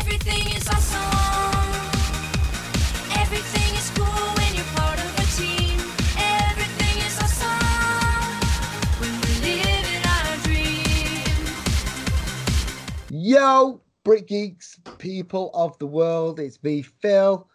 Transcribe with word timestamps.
Everything 0.00 0.56
is 0.56 0.66
awesome. 0.66 1.90
Everything 3.20 3.74
is 3.76 3.90
cool 3.90 4.28
when 4.38 4.54
you're 4.54 4.64
part 4.74 4.98
of 4.98 5.18
a 5.18 5.26
team. 5.36 5.78
Everything 6.16 6.96
is 7.04 7.18
awesome 7.20 8.40
when 8.98 9.12
we 9.20 9.32
live 9.46 9.86
in 9.94 10.02
our 10.08 10.36
dream. 10.38 11.36
Yo, 13.10 13.80
Brick 14.02 14.28
Geeks, 14.28 14.80
people 14.96 15.50
of 15.52 15.78
the 15.78 15.86
world, 15.86 16.40
it's 16.40 16.62
me, 16.62 16.80
Phil, 16.80 17.46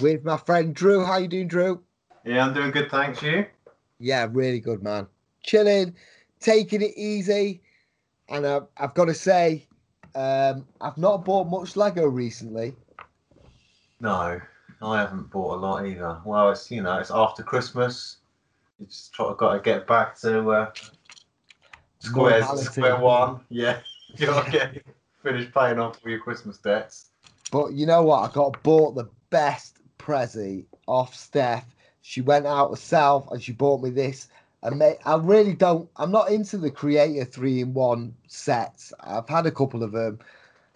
with 0.00 0.24
my 0.24 0.36
friend 0.36 0.74
Drew. 0.74 1.04
How 1.04 1.18
you 1.18 1.28
doing, 1.28 1.46
Drew? 1.46 1.80
Yeah, 2.24 2.44
I'm 2.44 2.54
doing 2.54 2.72
good, 2.72 2.90
thanks. 2.90 3.22
You? 3.22 3.46
Yeah, 4.00 4.26
really 4.32 4.58
good, 4.58 4.82
man. 4.82 5.06
Chilling, 5.44 5.94
taking 6.40 6.82
it 6.82 6.92
easy, 6.96 7.62
and 8.28 8.44
uh, 8.44 8.62
I've 8.76 8.94
got 8.94 9.04
to 9.04 9.14
say, 9.14 9.68
um, 10.16 10.66
I've 10.80 10.96
not 10.96 11.24
bought 11.24 11.48
much 11.48 11.76
Lego 11.76 12.06
recently. 12.06 12.74
No, 14.00 14.40
I 14.82 14.98
haven't 14.98 15.30
bought 15.30 15.56
a 15.56 15.60
lot 15.60 15.86
either. 15.86 16.18
Well, 16.24 16.50
it's 16.50 16.70
you 16.70 16.82
know, 16.82 16.98
it's 16.98 17.10
after 17.10 17.42
Christmas. 17.42 18.16
You 18.80 18.86
just 18.86 19.12
try 19.12 19.34
got 19.36 19.52
to 19.52 19.60
get 19.60 19.86
back 19.86 20.18
to 20.20 20.50
uh, 20.50 20.70
squares, 21.98 22.46
square 22.62 22.98
one. 22.98 23.40
Yeah, 23.50 23.80
you 24.16 24.26
got 24.26 24.46
to 24.46 24.50
get 24.50 24.84
finish 25.22 25.52
paying 25.52 25.78
off 25.78 26.00
all 26.02 26.10
your 26.10 26.20
Christmas 26.20 26.58
debts. 26.58 27.10
But 27.50 27.72
you 27.72 27.86
know 27.86 28.02
what? 28.02 28.30
I 28.30 28.32
got 28.32 28.62
bought 28.62 28.94
the 28.94 29.08
best 29.30 29.78
present 29.98 30.66
off 30.86 31.14
Steph. 31.14 31.66
She 32.02 32.20
went 32.20 32.46
out 32.46 32.70
herself 32.70 33.28
and 33.30 33.42
she 33.42 33.52
bought 33.52 33.82
me 33.82 33.90
this. 33.90 34.28
I 34.62 35.16
really 35.16 35.54
don't. 35.54 35.88
I'm 35.96 36.10
not 36.10 36.30
into 36.30 36.58
the 36.58 36.70
Creator 36.70 37.26
three 37.26 37.60
in 37.60 37.72
one 37.72 38.14
sets. 38.26 38.92
I've 39.00 39.28
had 39.28 39.46
a 39.46 39.52
couple 39.52 39.82
of 39.82 39.92
them. 39.92 40.18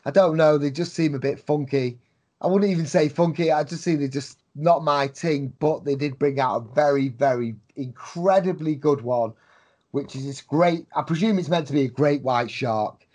I 0.05 0.11
don't 0.11 0.37
know. 0.37 0.59
They 0.59 0.71
just 0.71 0.95
seem 0.95 1.15
a 1.15 1.19
bit 1.19 1.41
funky. 1.41 1.99
I 2.41 2.47
wouldn't 2.47 2.71
even 2.71 2.87
say 2.87 3.09
funky. 3.09 3.51
I 3.51 3.65
just 3.65 3.83
see 3.83 3.97
they're 3.97 4.09
just 4.09 4.39
not 4.55 4.85
my 4.85 5.09
thing. 5.09 5.53
But 5.59 5.85
they 5.85 5.95
did 5.97 6.19
bring 6.19 6.39
out 6.39 6.57
a 6.57 6.75
very, 6.75 7.09
very 7.09 7.57
incredibly 7.77 8.77
good 8.77 9.01
one, 9.03 9.33
which 9.91 10.15
is 10.15 10.25
this 10.25 10.41
great. 10.41 10.87
I 10.95 11.03
presume 11.03 11.39
it's 11.39 11.49
meant 11.49 11.67
to 11.67 11.73
be 11.73 11.83
a 11.83 11.89
great 11.89 12.23
white 12.23 12.51
shark, 12.51 13.07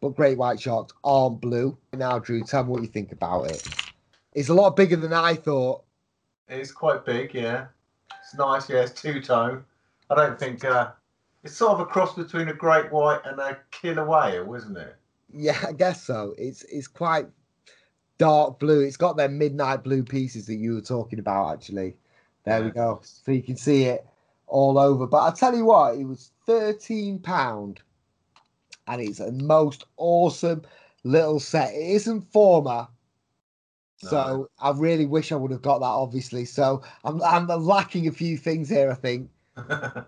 but 0.00 0.16
great 0.16 0.38
white 0.38 0.60
sharks 0.60 0.94
aren't 1.02 1.40
blue. 1.40 1.76
Now, 1.92 2.18
Drew, 2.20 2.42
tell 2.42 2.64
me 2.64 2.70
what 2.70 2.82
you 2.82 2.88
think 2.88 3.12
about 3.12 3.50
it. 3.50 3.68
It's 4.32 4.48
a 4.48 4.54
lot 4.54 4.76
bigger 4.76 4.96
than 4.96 5.12
I 5.12 5.34
thought. 5.34 5.82
It's 6.48 6.70
quite 6.70 7.04
big, 7.04 7.34
yeah. 7.34 7.66
It's 8.22 8.34
nice, 8.34 8.70
yeah. 8.70 8.82
It's 8.82 9.00
two 9.00 9.20
tone. 9.20 9.64
I 10.10 10.14
don't 10.16 10.38
think 10.38 10.64
uh, 10.64 10.90
it's 11.44 11.56
sort 11.56 11.72
of 11.72 11.80
a 11.80 11.86
cross 11.86 12.14
between 12.14 12.48
a 12.48 12.54
great 12.54 12.90
white 12.92 13.20
and 13.24 13.38
a 13.38 13.58
killer 13.70 14.04
whale, 14.04 14.54
isn't 14.54 14.76
it? 14.76 14.96
Yeah, 15.32 15.58
I 15.66 15.72
guess 15.72 16.02
so. 16.02 16.34
It's 16.36 16.64
it's 16.64 16.88
quite 16.88 17.26
dark 18.18 18.58
blue. 18.58 18.80
It's 18.80 18.96
got 18.96 19.16
their 19.16 19.28
midnight 19.28 19.84
blue 19.84 20.02
pieces 20.02 20.46
that 20.46 20.56
you 20.56 20.74
were 20.74 20.80
talking 20.80 21.20
about. 21.20 21.52
Actually, 21.52 21.96
there 22.44 22.64
we 22.64 22.70
go. 22.70 23.00
So 23.02 23.30
you 23.30 23.42
can 23.42 23.56
see 23.56 23.84
it 23.84 24.04
all 24.48 24.78
over. 24.78 25.06
But 25.06 25.24
I 25.24 25.30
tell 25.34 25.56
you 25.56 25.66
what, 25.66 25.96
it 25.96 26.04
was 26.04 26.32
thirteen 26.44 27.20
pound, 27.20 27.80
and 28.88 29.00
it's 29.00 29.20
a 29.20 29.30
most 29.30 29.84
awesome 29.96 30.62
little 31.04 31.38
set. 31.38 31.72
It 31.72 31.90
isn't 31.92 32.32
Forma. 32.32 32.88
So 33.98 34.16
No. 34.16 34.48
I 34.58 34.76
really 34.76 35.06
wish 35.06 35.30
I 35.30 35.36
would 35.36 35.52
have 35.52 35.62
got 35.62 35.78
that. 35.78 35.86
Obviously, 35.86 36.44
so 36.44 36.82
I'm 37.04 37.22
I'm 37.22 37.46
lacking 37.46 38.08
a 38.08 38.12
few 38.12 38.36
things 38.36 38.68
here. 38.68 38.90
I 38.90 38.94
think. 38.94 39.30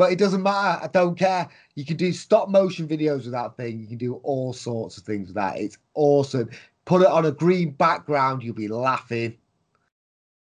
But 0.00 0.12
it 0.12 0.18
doesn't 0.18 0.42
matter. 0.42 0.82
I 0.82 0.88
don't 0.88 1.14
care. 1.14 1.46
You 1.74 1.84
can 1.84 1.98
do 1.98 2.10
stop 2.10 2.48
motion 2.48 2.88
videos 2.88 3.24
with 3.24 3.32
that 3.32 3.54
thing. 3.58 3.78
You 3.80 3.86
can 3.86 3.98
do 3.98 4.14
all 4.22 4.54
sorts 4.54 4.96
of 4.96 5.04
things 5.04 5.26
with 5.26 5.34
that. 5.36 5.58
It's 5.58 5.76
awesome. 5.92 6.48
Put 6.86 7.02
it 7.02 7.08
on 7.08 7.26
a 7.26 7.30
green 7.32 7.72
background, 7.72 8.42
you'll 8.42 8.54
be 8.54 8.66
laughing. 8.66 9.36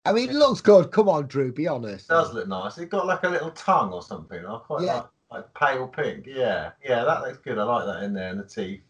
I 0.05 0.13
mean, 0.13 0.29
it 0.29 0.35
looks 0.35 0.61
good. 0.61 0.91
Come 0.91 1.09
on, 1.09 1.25
Drew. 1.25 1.51
Be 1.51 1.67
honest. 1.67 2.05
It 2.05 2.13
does 2.13 2.35
look 2.35 2.47
nice. 2.47 2.77
It's 2.77 2.91
got 2.91 3.07
like 3.07 3.23
a 3.23 3.29
little 3.29 3.49
tongue 3.49 3.91
or 3.91 4.03
something. 4.03 4.45
I 4.45 4.59
quite 4.59 4.83
Yeah. 4.83 4.93
like 4.93 5.05
like 5.31 5.53
pale 5.55 5.87
pink. 5.87 6.27
Yeah, 6.27 6.73
yeah, 6.85 7.03
that 7.03 7.23
looks 7.23 7.39
good. 7.39 7.57
I 7.57 7.63
like 7.63 7.85
that 7.87 8.03
in 8.03 8.13
there 8.13 8.29
and 8.29 8.39
the 8.39 8.45
teeth. 8.45 8.81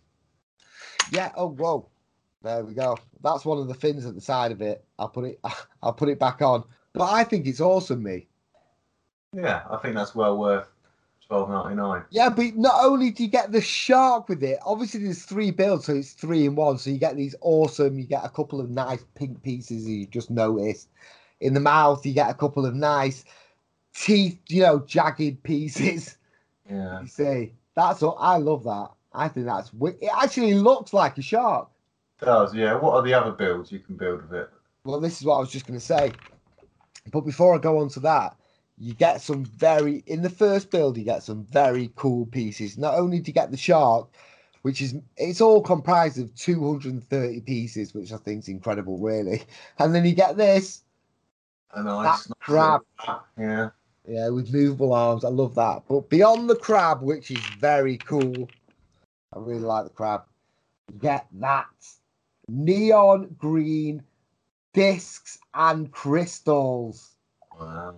Yeah. 1.13 1.31
Oh, 1.37 1.47
whoa. 1.51 1.87
There 2.43 2.65
we 2.65 2.73
go. 2.73 2.97
That's 3.23 3.45
one 3.45 3.57
of 3.57 3.69
the 3.69 3.73
fins 3.73 4.05
at 4.05 4.15
the 4.15 4.21
side 4.21 4.51
of 4.51 4.61
it. 4.61 4.83
I'll 4.99 5.07
put 5.07 5.23
it. 5.23 5.39
I'll 5.81 5.93
put 5.93 6.09
it 6.09 6.19
back 6.19 6.41
on. 6.41 6.65
But 6.91 7.09
I 7.09 7.23
think 7.23 7.47
it's 7.47 7.61
awesome, 7.61 8.03
me. 8.03 8.26
Yeah, 9.33 9.63
I 9.69 9.77
think 9.77 9.95
that's 9.95 10.15
well 10.15 10.37
worth 10.37 10.67
twelve 11.27 11.49
ninety 11.49 11.75
nine. 11.75 12.03
Yeah, 12.09 12.29
but 12.29 12.55
not 12.55 12.83
only 12.83 13.11
do 13.11 13.23
you 13.23 13.29
get 13.29 13.51
the 13.51 13.61
shark 13.61 14.29
with 14.29 14.43
it, 14.43 14.59
obviously 14.65 15.03
there's 15.03 15.23
three 15.23 15.51
builds, 15.51 15.85
so 15.85 15.95
it's 15.95 16.13
three 16.13 16.45
in 16.45 16.55
one. 16.55 16.77
So 16.77 16.89
you 16.89 16.97
get 16.97 17.15
these 17.17 17.35
awesome, 17.41 17.97
you 17.99 18.05
get 18.05 18.23
a 18.25 18.29
couple 18.29 18.61
of 18.61 18.69
nice 18.69 19.03
pink 19.15 19.43
pieces 19.43 19.87
you 19.87 20.07
just 20.07 20.29
noticed. 20.29 20.89
In 21.41 21.53
the 21.53 21.59
mouth, 21.59 22.05
you 22.05 22.13
get 22.13 22.31
a 22.31 22.33
couple 22.33 22.65
of 22.65 22.73
nice 22.73 23.23
teeth, 23.93 24.39
you 24.47 24.61
know, 24.63 24.79
jagged 24.79 25.43
pieces. 25.43 26.17
Yeah, 26.69 27.01
You 27.01 27.07
see, 27.07 27.53
that's 27.75 28.01
what 28.01 28.17
I 28.19 28.37
love 28.37 28.63
that. 28.63 28.89
I 29.13 29.27
think 29.27 29.45
that's 29.45 29.71
it. 29.81 30.09
Actually, 30.21 30.53
looks 30.53 30.93
like 30.93 31.17
a 31.17 31.21
shark. 31.21 31.69
it 32.21 32.25
does. 32.25 32.53
Yeah. 32.53 32.75
What 32.75 32.93
are 32.93 33.01
the 33.01 33.13
other 33.13 33.31
builds 33.31 33.71
you 33.71 33.79
can 33.79 33.95
build 33.97 34.23
with 34.23 34.33
it? 34.33 34.49
Well, 34.83 34.99
this 34.99 35.19
is 35.19 35.25
what 35.25 35.35
I 35.35 35.39
was 35.39 35.51
just 35.51 35.65
going 35.65 35.79
to 35.79 35.85
say. 35.85 36.11
But 37.11 37.21
before 37.21 37.55
I 37.55 37.57
go 37.57 37.79
on 37.79 37.89
to 37.89 37.99
that, 38.01 38.35
you 38.79 38.93
get 38.93 39.21
some 39.21 39.43
very 39.45 40.03
in 40.05 40.21
the 40.21 40.29
first 40.29 40.69
build. 40.71 40.97
You 40.97 41.03
get 41.03 41.23
some 41.23 41.43
very 41.45 41.91
cool 41.95 42.25
pieces. 42.27 42.77
Not 42.77 42.95
only 42.95 43.19
do 43.19 43.29
you 43.29 43.33
get 43.33 43.51
the 43.51 43.57
shark, 43.57 44.07
which 44.61 44.81
is 44.81 44.95
it's 45.17 45.41
all 45.41 45.61
comprised 45.61 46.19
of 46.19 46.33
230 46.35 47.41
pieces, 47.41 47.93
which 47.93 48.11
I 48.13 48.17
think 48.17 48.43
is 48.43 48.47
incredible, 48.49 48.97
really. 48.99 49.43
And 49.79 49.93
then 49.95 50.05
you 50.05 50.13
get 50.13 50.37
this, 50.37 50.83
A 51.73 51.81
nice, 51.83 52.27
crab. 52.39 52.81
little- 52.99 53.23
Yeah. 53.37 53.69
yeah, 54.07 54.29
with 54.29 54.53
movable 54.53 54.93
arms. 54.93 55.25
I 55.25 55.29
love 55.29 55.55
that. 55.55 55.83
But 55.87 56.09
beyond 56.09 56.49
the 56.49 56.55
crab, 56.55 57.01
which 57.01 57.31
is 57.31 57.39
very 57.59 57.97
cool, 57.97 58.47
I 59.33 59.39
really 59.39 59.59
like 59.61 59.85
the 59.85 59.89
crab. 59.91 60.23
You 60.93 60.99
get 60.99 61.27
that 61.33 61.67
neon 62.47 63.35
green 63.37 64.03
discs 64.73 65.39
and 65.53 65.91
crystals. 65.91 67.15
Wow. 67.59 67.95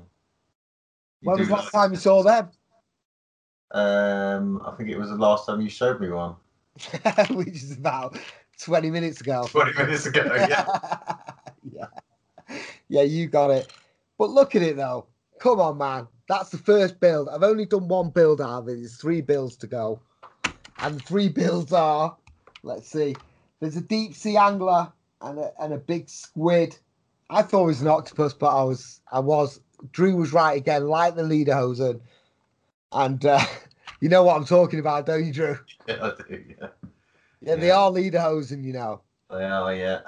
You 1.21 1.31
When 1.31 1.39
was 1.39 1.47
the 1.47 1.55
last 1.55 1.71
time 1.71 1.91
you 1.91 1.97
saw 1.97 2.23
them? 2.23 2.49
Um, 3.71 4.61
I 4.65 4.71
think 4.75 4.89
it 4.89 4.97
was 4.97 5.09
the 5.09 5.15
last 5.15 5.45
time 5.45 5.61
you 5.61 5.69
showed 5.69 5.99
me 5.99 6.09
one. 6.09 6.35
Which 7.31 7.49
is 7.49 7.77
about 7.77 8.17
20 8.61 8.89
minutes 8.89 9.21
ago. 9.21 9.47
Twenty 9.51 9.73
minutes 9.73 10.05
ago. 10.05 10.23
Yeah. 10.33 10.65
yeah. 11.71 12.57
Yeah, 12.87 13.01
you 13.03 13.27
got 13.27 13.51
it. 13.51 13.71
But 14.17 14.29
look 14.29 14.55
at 14.55 14.61
it 14.61 14.77
though. 14.77 15.07
Come 15.39 15.59
on, 15.59 15.77
man. 15.77 16.07
That's 16.27 16.49
the 16.49 16.57
first 16.57 16.99
build. 16.99 17.29
I've 17.29 17.43
only 17.43 17.65
done 17.65 17.87
one 17.87 18.09
build 18.09 18.41
out 18.41 18.59
of 18.59 18.67
it. 18.69 18.77
There's 18.77 18.95
three 18.95 19.21
builds 19.21 19.55
to 19.57 19.67
go. 19.67 20.01
And 20.79 20.95
the 20.95 20.99
three 21.01 21.27
builds 21.29 21.73
are 21.73 22.15
let's 22.63 22.89
see. 22.89 23.15
There's 23.59 23.75
a 23.75 23.81
deep 23.81 24.15
sea 24.15 24.37
angler 24.37 24.91
and 25.21 25.39
a, 25.39 25.51
and 25.59 25.73
a 25.73 25.77
big 25.77 26.09
squid. 26.09 26.77
I 27.29 27.41
thought 27.41 27.63
it 27.63 27.67
was 27.67 27.81
an 27.81 27.87
octopus, 27.87 28.33
but 28.33 28.55
I 28.55 28.63
was 28.63 29.01
I 29.11 29.19
was 29.19 29.59
Drew 29.91 30.15
was 30.15 30.33
right 30.33 30.57
again, 30.57 30.87
like 30.87 31.15
the 31.15 31.23
lederhosen. 31.23 32.01
And 32.91 33.23
uh, 33.25 33.39
you 34.01 34.09
know 34.09 34.23
what 34.23 34.35
I'm 34.37 34.45
talking 34.45 34.79
about, 34.79 35.05
don't 35.05 35.25
you, 35.25 35.33
Drew? 35.33 35.57
yeah, 35.87 36.05
I 36.05 36.11
do. 36.27 36.43
Yeah. 36.59 36.67
Yeah, 37.41 37.55
they 37.55 37.67
Yeah. 37.67 37.77
are 37.79 37.91
lederhosen, 37.91 38.63
you 38.63 38.73
know. 38.73 39.01
They 39.29 39.43
are. 39.45 39.73
Yeah. 39.73 39.99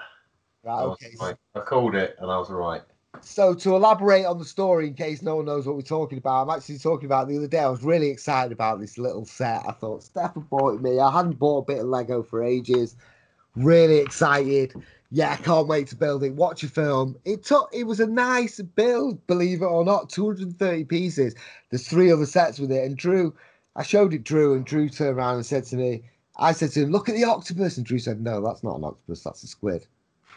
Right, 0.63 0.73
I 0.73 0.83
okay. 0.83 1.07
right. 1.19 1.35
I 1.55 1.59
called 1.61 1.95
it, 1.95 2.15
and 2.19 2.29
I 2.29 2.37
was 2.37 2.49
right. 2.49 2.81
So 3.21 3.53
to 3.53 3.75
elaborate 3.75 4.25
on 4.25 4.37
the 4.39 4.45
story, 4.45 4.87
in 4.87 4.93
case 4.93 5.21
no 5.21 5.35
one 5.35 5.45
knows 5.45 5.67
what 5.67 5.75
we're 5.75 5.81
talking 5.81 6.17
about, 6.17 6.43
I'm 6.43 6.55
actually 6.57 6.77
talking 6.77 7.05
about 7.05 7.27
the 7.27 7.37
other 7.37 7.47
day. 7.47 7.59
I 7.59 7.69
was 7.69 7.83
really 7.83 8.09
excited 8.09 8.51
about 8.51 8.79
this 8.79 8.97
little 8.97 9.25
set. 9.25 9.63
I 9.67 9.73
thought 9.73 10.03
Steph 10.03 10.33
had 10.33 10.49
bought 10.49 10.81
me. 10.81 10.99
I 10.99 11.11
hadn't 11.11 11.37
bought 11.37 11.59
a 11.59 11.73
bit 11.73 11.79
of 11.81 11.87
Lego 11.87 12.23
for 12.23 12.43
ages. 12.43 12.95
Really 13.55 13.97
excited. 13.97 14.73
Yeah, 15.11 15.31
I 15.31 15.35
can't 15.35 15.67
wait 15.67 15.87
to 15.87 15.95
build 15.95 16.23
it. 16.23 16.33
Watch 16.33 16.63
a 16.63 16.69
film. 16.69 17.17
It 17.25 17.43
took. 17.43 17.69
It 17.73 17.83
was 17.83 17.99
a 17.99 18.07
nice 18.07 18.61
build, 18.61 19.25
believe 19.27 19.61
it 19.61 19.65
or 19.65 19.83
not. 19.83 20.09
230 20.09 20.85
pieces. 20.85 21.35
There's 21.69 21.87
three 21.87 22.11
other 22.11 22.25
sets 22.25 22.59
with 22.59 22.71
it. 22.71 22.85
And 22.85 22.95
Drew, 22.95 23.33
I 23.75 23.83
showed 23.83 24.13
it 24.13 24.23
Drew, 24.23 24.53
and 24.53 24.65
Drew 24.65 24.87
turned 24.87 25.17
around 25.17 25.35
and 25.35 25.45
said 25.45 25.65
to 25.65 25.75
me, 25.75 26.03
I 26.37 26.53
said 26.53 26.71
to 26.71 26.83
him, 26.83 26.91
"Look 26.91 27.09
at 27.09 27.15
the 27.15 27.25
octopus," 27.25 27.75
and 27.75 27.85
Drew 27.85 27.99
said, 27.99 28.21
"No, 28.21 28.41
that's 28.41 28.63
not 28.63 28.77
an 28.77 28.85
octopus. 28.85 29.23
That's 29.23 29.43
a 29.43 29.47
squid." 29.47 29.85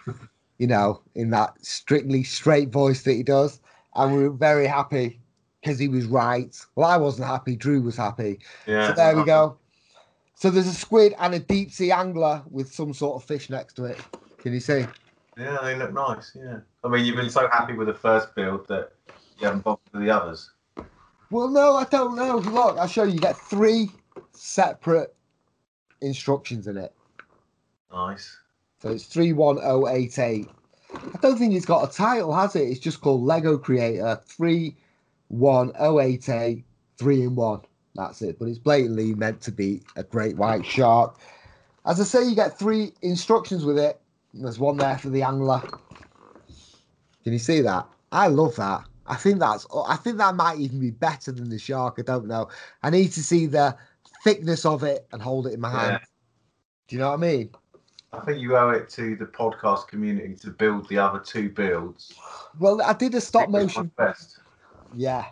you 0.59 0.67
know, 0.67 1.01
in 1.15 1.31
that 1.31 1.55
strictly 1.65 2.23
straight 2.23 2.71
voice 2.71 3.03
that 3.03 3.15
he 3.15 3.23
does. 3.23 3.61
And 3.95 4.15
we 4.15 4.25
were 4.25 4.35
very 4.35 4.67
happy 4.67 5.21
because 5.61 5.79
he 5.79 5.89
was 5.89 6.07
right. 6.07 6.55
Well, 6.75 6.89
I 6.89 6.97
wasn't 6.97 7.29
happy. 7.29 7.57
Drew 7.57 7.81
was 7.81 7.97
happy. 7.97 8.41
Yeah. 8.67 8.89
So 8.89 8.95
there 8.95 9.17
we 9.17 9.25
go. 9.25 9.57
So 10.35 10.51
there's 10.51 10.67
a 10.67 10.75
squid 10.75 11.15
and 11.19 11.35
a 11.35 11.39
deep 11.39 11.71
sea 11.71 11.93
angler 11.93 12.43
with 12.51 12.73
some 12.73 12.93
sort 12.93 13.23
of 13.23 13.27
fish 13.27 13.49
next 13.51 13.75
to 13.75 13.85
it. 13.85 13.99
Can 14.45 14.53
you 14.53 14.61
see? 14.61 14.87
Yeah, 15.39 15.59
they 15.63 15.75
look 15.75 15.95
nice. 15.95 16.37
Yeah. 16.37 16.59
I 16.85 16.89
mean, 16.89 17.07
you've 17.07 17.17
been 17.17 17.31
so 17.31 17.49
happy 17.49 17.73
with 17.73 17.87
the 17.87 17.95
first 17.95 18.35
build 18.35 18.69
that 18.69 18.93
you 19.39 19.47
haven't 19.47 19.65
bothered 19.65 19.81
with 19.91 20.03
the 20.03 20.11
others. 20.11 20.51
Well, 21.31 21.49
no, 21.49 21.77
I 21.77 21.85
don't 21.85 22.15
know. 22.15 22.37
Look, 22.37 22.77
I'll 22.77 22.87
show 22.87 23.05
you. 23.05 23.15
You 23.15 23.21
get 23.21 23.39
three 23.39 23.91
separate 24.33 25.17
instructions 26.03 26.67
in 26.67 26.77
it. 26.77 26.93
Nice. 27.91 28.39
So 28.83 28.91
it's 28.91 29.07
31088. 29.07 30.47
I 30.93 31.19
don't 31.23 31.39
think 31.39 31.55
it's 31.55 31.65
got 31.65 31.89
a 31.89 31.93
title, 31.93 32.35
has 32.35 32.55
it? 32.55 32.69
It's 32.69 32.81
just 32.81 33.01
called 33.01 33.23
Lego 33.23 33.57
Creator 33.57 34.21
31088 34.27 36.65
3 36.99 37.23
in 37.23 37.35
1. 37.35 37.61
That's 37.95 38.21
it. 38.21 38.39
But 38.39 38.49
it's 38.49 38.59
blatantly 38.59 39.15
meant 39.15 39.41
to 39.41 39.51
be 39.51 39.81
a 39.97 40.03
great 40.03 40.37
white 40.37 40.67
shark. 40.67 41.19
As 41.87 41.99
I 41.99 42.05
say, 42.05 42.29
you 42.29 42.35
get 42.35 42.59
three 42.59 42.93
instructions 43.01 43.65
with 43.65 43.79
it. 43.79 44.03
There's 44.35 44.59
one 44.59 44.77
there 44.77 44.99
for 44.99 45.11
the 45.11 45.23
angler. 45.23 45.61
Can 47.23 47.33
you 47.33 47.39
see 47.39 47.61
that? 47.63 47.87
I 48.13 48.27
love 48.27 48.57
that. 48.57 48.85
I 49.07 49.17
think 49.17 49.39
that's 49.39 49.67
I 49.87 49.97
think 49.97 50.17
that 50.19 50.35
might 50.35 50.59
even 50.59 50.81
be 50.81 50.91
better 50.91 51.31
than 51.33 51.49
the 51.49 51.59
shark. 51.59 51.97
I 51.99 52.03
don't 52.03 52.27
know. 52.27 52.49
I 52.83 52.91
need 52.91 53.13
to 53.13 53.23
see 53.23 53.47
the 53.47 53.77
thickness 54.23 54.65
of 54.65 54.83
it 54.83 55.07
and 55.13 55.21
hold 55.23 55.47
it 55.47 55.53
in 55.53 55.61
my 55.61 55.71
hand. 55.71 56.01
Yeah. 56.01 56.07
Do 56.89 56.97
you 56.97 57.01
know 57.01 57.11
what 57.11 57.19
I 57.19 57.21
mean? 57.21 57.51
I 58.13 58.21
think 58.21 58.41
you 58.41 58.57
owe 58.57 58.71
it 58.71 58.89
to 58.91 59.17
the 59.17 59.27
podcast 59.27 59.89
community 59.89 60.35
to 60.37 60.51
build 60.51 60.89
the 60.89 60.99
other 60.99 61.19
two 61.19 61.49
builds. 61.51 62.15
Well, 62.59 62.81
I 62.83 62.93
did 62.93 63.15
a 63.15 63.21
stop 63.21 63.49
motion 63.49 63.91
Best. 63.97 64.39
Yeah, 64.95 65.27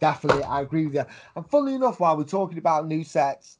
definitely. 0.00 0.44
I 0.44 0.60
agree 0.60 0.86
with 0.86 0.94
you. 0.94 1.04
And 1.34 1.48
funnily 1.50 1.74
enough, 1.74 2.00
while 2.00 2.16
we're 2.16 2.24
talking 2.24 2.58
about 2.58 2.86
new 2.86 3.02
sets, 3.02 3.57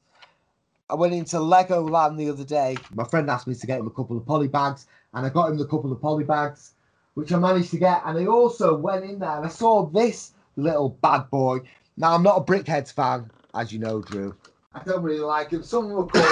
I 0.91 0.95
went 0.95 1.13
into 1.13 1.39
Lego 1.39 1.83
Land 1.83 2.19
the 2.19 2.31
other 2.31 2.45
day. 2.45 2.77
My 2.95 3.05
friend 3.05 3.29
asked 3.29 3.47
me 3.47 3.55
to 3.55 3.67
get 3.67 3.79
him 3.79 3.87
a 3.87 3.91
couple 3.91 4.17
of 4.17 4.25
poly 4.25 4.49
bags, 4.49 4.87
and 5.13 5.27
I 5.27 5.29
got 5.29 5.51
him 5.51 5.59
the 5.59 5.67
couple 5.67 5.93
of 5.93 6.01
poly 6.01 6.25
bags, 6.25 6.73
which 7.15 7.33
I 7.33 7.39
managed 7.39 7.71
to 7.73 7.79
get. 7.79 8.03
And 8.07 8.19
I 8.19 8.27
also 8.27 8.77
went 8.77 9.05
in 9.05 9.19
there 9.19 9.37
and 9.37 9.45
I 9.45 9.49
saw 9.49 9.87
this 9.87 10.33
little 10.57 10.89
bad 10.89 11.29
boy. 11.31 11.61
Now, 11.97 12.15
I'm 12.15 12.23
not 12.23 12.39
a 12.39 12.45
Brickheads 12.45 12.93
fan, 12.93 13.31
as 13.55 13.73
you 13.73 13.79
know, 13.79 14.01
Drew. 14.01 14.35
I 14.75 14.83
don't 14.85 15.03
really 15.03 15.21
like 15.21 15.51
him. 15.51 15.63
Some 15.63 15.91
will 15.91 16.07
call 16.07 16.23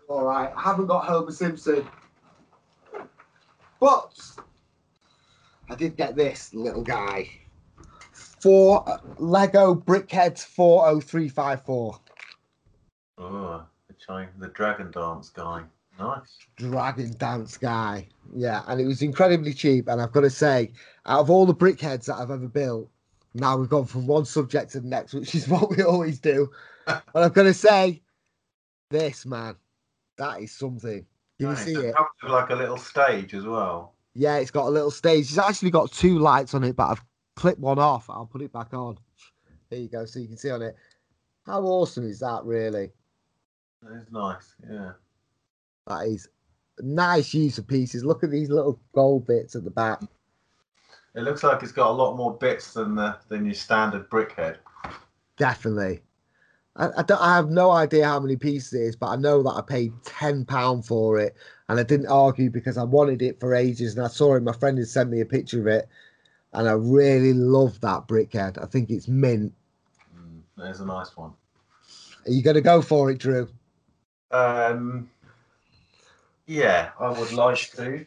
all 0.08 0.24
right. 0.24 0.52
I 0.54 0.62
haven't 0.62 0.86
got 0.86 1.04
Homer 1.04 1.32
Simpson. 1.32 1.86
But 3.80 4.20
I 5.70 5.74
did 5.74 5.96
get 5.96 6.16
this 6.16 6.52
little 6.52 6.82
guy 6.82 7.30
for 8.12 8.88
uh, 8.88 8.98
Lego 9.18 9.74
Brickheads 9.74 10.44
40354 10.44 12.00
Oh, 13.18 13.64
the 14.06 14.28
the 14.38 14.48
Dragon 14.48 14.90
Dance 14.90 15.30
guy. 15.30 15.62
Nice. 15.98 16.38
Dragon 16.56 17.14
Dance 17.16 17.56
guy. 17.56 18.08
Yeah, 18.34 18.62
and 18.66 18.80
it 18.80 18.86
was 18.86 19.02
incredibly 19.02 19.52
cheap. 19.54 19.88
And 19.88 20.00
I've 20.00 20.12
got 20.12 20.20
to 20.22 20.30
say, 20.30 20.72
out 21.06 21.20
of 21.20 21.30
all 21.30 21.46
the 21.46 21.54
Brickheads 21.54 22.06
that 22.06 22.16
I've 22.16 22.30
ever 22.30 22.48
built, 22.48 22.90
now 23.34 23.56
we've 23.56 23.68
gone 23.68 23.86
from 23.86 24.06
one 24.06 24.24
subject 24.24 24.72
to 24.72 24.80
the 24.80 24.88
next, 24.88 25.14
which 25.14 25.34
is 25.34 25.48
what 25.48 25.70
we 25.70 25.82
always 25.82 26.18
do. 26.18 26.50
but 26.86 27.02
I've 27.14 27.34
got 27.34 27.44
to 27.44 27.54
say, 27.54 28.02
this 28.90 29.26
man, 29.26 29.56
that 30.18 30.40
is 30.40 30.52
something. 30.52 31.06
Can 31.38 31.48
you 31.50 31.54
Nice. 31.54 31.64
see 31.64 31.72
It 31.74 31.86
it? 31.86 31.94
comes 31.94 32.08
with 32.22 32.32
like 32.32 32.50
a 32.50 32.54
little 32.54 32.78
stage 32.78 33.34
as 33.34 33.44
well. 33.44 33.94
Yeah, 34.14 34.36
it's 34.36 34.50
got 34.50 34.66
a 34.66 34.70
little 34.70 34.90
stage. 34.90 35.26
It's 35.28 35.38
actually 35.38 35.70
got 35.70 35.92
two 35.92 36.18
lights 36.18 36.54
on 36.54 36.64
it, 36.64 36.76
but 36.76 36.90
I've 36.90 37.04
clipped 37.36 37.60
one 37.60 37.78
off. 37.78 38.08
I'll 38.08 38.26
put 38.26 38.40
it 38.42 38.52
back 38.52 38.72
on. 38.72 38.98
There 39.68 39.78
you 39.78 39.88
go, 39.88 40.06
so 40.06 40.18
you 40.20 40.28
can 40.28 40.36
see 40.38 40.50
on 40.50 40.62
it. 40.62 40.76
How 41.44 41.60
awesome 41.62 42.08
is 42.08 42.20
that, 42.20 42.44
really? 42.44 42.90
It's 43.82 44.10
nice. 44.10 44.54
Yeah. 44.68 44.92
That 45.86 46.06
is 46.06 46.28
nice 46.80 47.32
use 47.34 47.58
of 47.58 47.66
pieces. 47.66 48.04
Look 48.04 48.24
at 48.24 48.30
these 48.30 48.50
little 48.50 48.80
gold 48.94 49.26
bits 49.26 49.54
at 49.54 49.64
the 49.64 49.70
back. 49.70 50.00
It 51.14 51.22
looks 51.22 51.42
like 51.42 51.62
it's 51.62 51.72
got 51.72 51.90
a 51.90 51.92
lot 51.92 52.16
more 52.16 52.36
bits 52.36 52.74
than 52.74 52.94
the 52.94 53.16
than 53.28 53.44
your 53.44 53.54
standard 53.54 54.10
brickhead. 54.10 54.56
Definitely. 55.36 56.02
I, 56.76 56.88
I, 56.98 57.02
don't, 57.02 57.20
I 57.20 57.36
have 57.36 57.50
no 57.50 57.70
idea 57.70 58.04
how 58.04 58.20
many 58.20 58.36
pieces 58.36 58.72
it 58.74 58.82
is, 58.82 58.96
but 58.96 59.08
I 59.08 59.16
know 59.16 59.42
that 59.42 59.50
I 59.50 59.62
paid 59.62 59.92
£10 60.04 60.86
for 60.86 61.18
it. 61.18 61.34
And 61.68 61.80
I 61.80 61.82
didn't 61.82 62.06
argue 62.08 62.50
because 62.50 62.76
I 62.78 62.84
wanted 62.84 63.22
it 63.22 63.40
for 63.40 63.54
ages. 63.54 63.96
And 63.96 64.04
I 64.04 64.08
saw 64.08 64.34
it, 64.34 64.42
my 64.42 64.52
friend 64.52 64.78
had 64.78 64.88
sent 64.88 65.10
me 65.10 65.20
a 65.20 65.26
picture 65.26 65.60
of 65.60 65.66
it. 65.66 65.88
And 66.52 66.68
I 66.68 66.72
really 66.72 67.32
love 67.32 67.80
that 67.80 68.06
brickhead. 68.06 68.62
I 68.62 68.66
think 68.66 68.90
it's 68.90 69.08
mint. 69.08 69.52
Mm, 70.16 70.40
there's 70.56 70.80
a 70.80 70.86
nice 70.86 71.16
one. 71.16 71.32
Are 72.26 72.30
you 72.30 72.42
going 72.42 72.54
to 72.54 72.60
go 72.62 72.82
for 72.82 73.10
it, 73.10 73.18
Drew? 73.18 73.48
Um, 74.30 75.10
yeah, 76.46 76.90
I 76.98 77.10
would 77.10 77.32
like 77.32 77.70
to. 77.72 78.04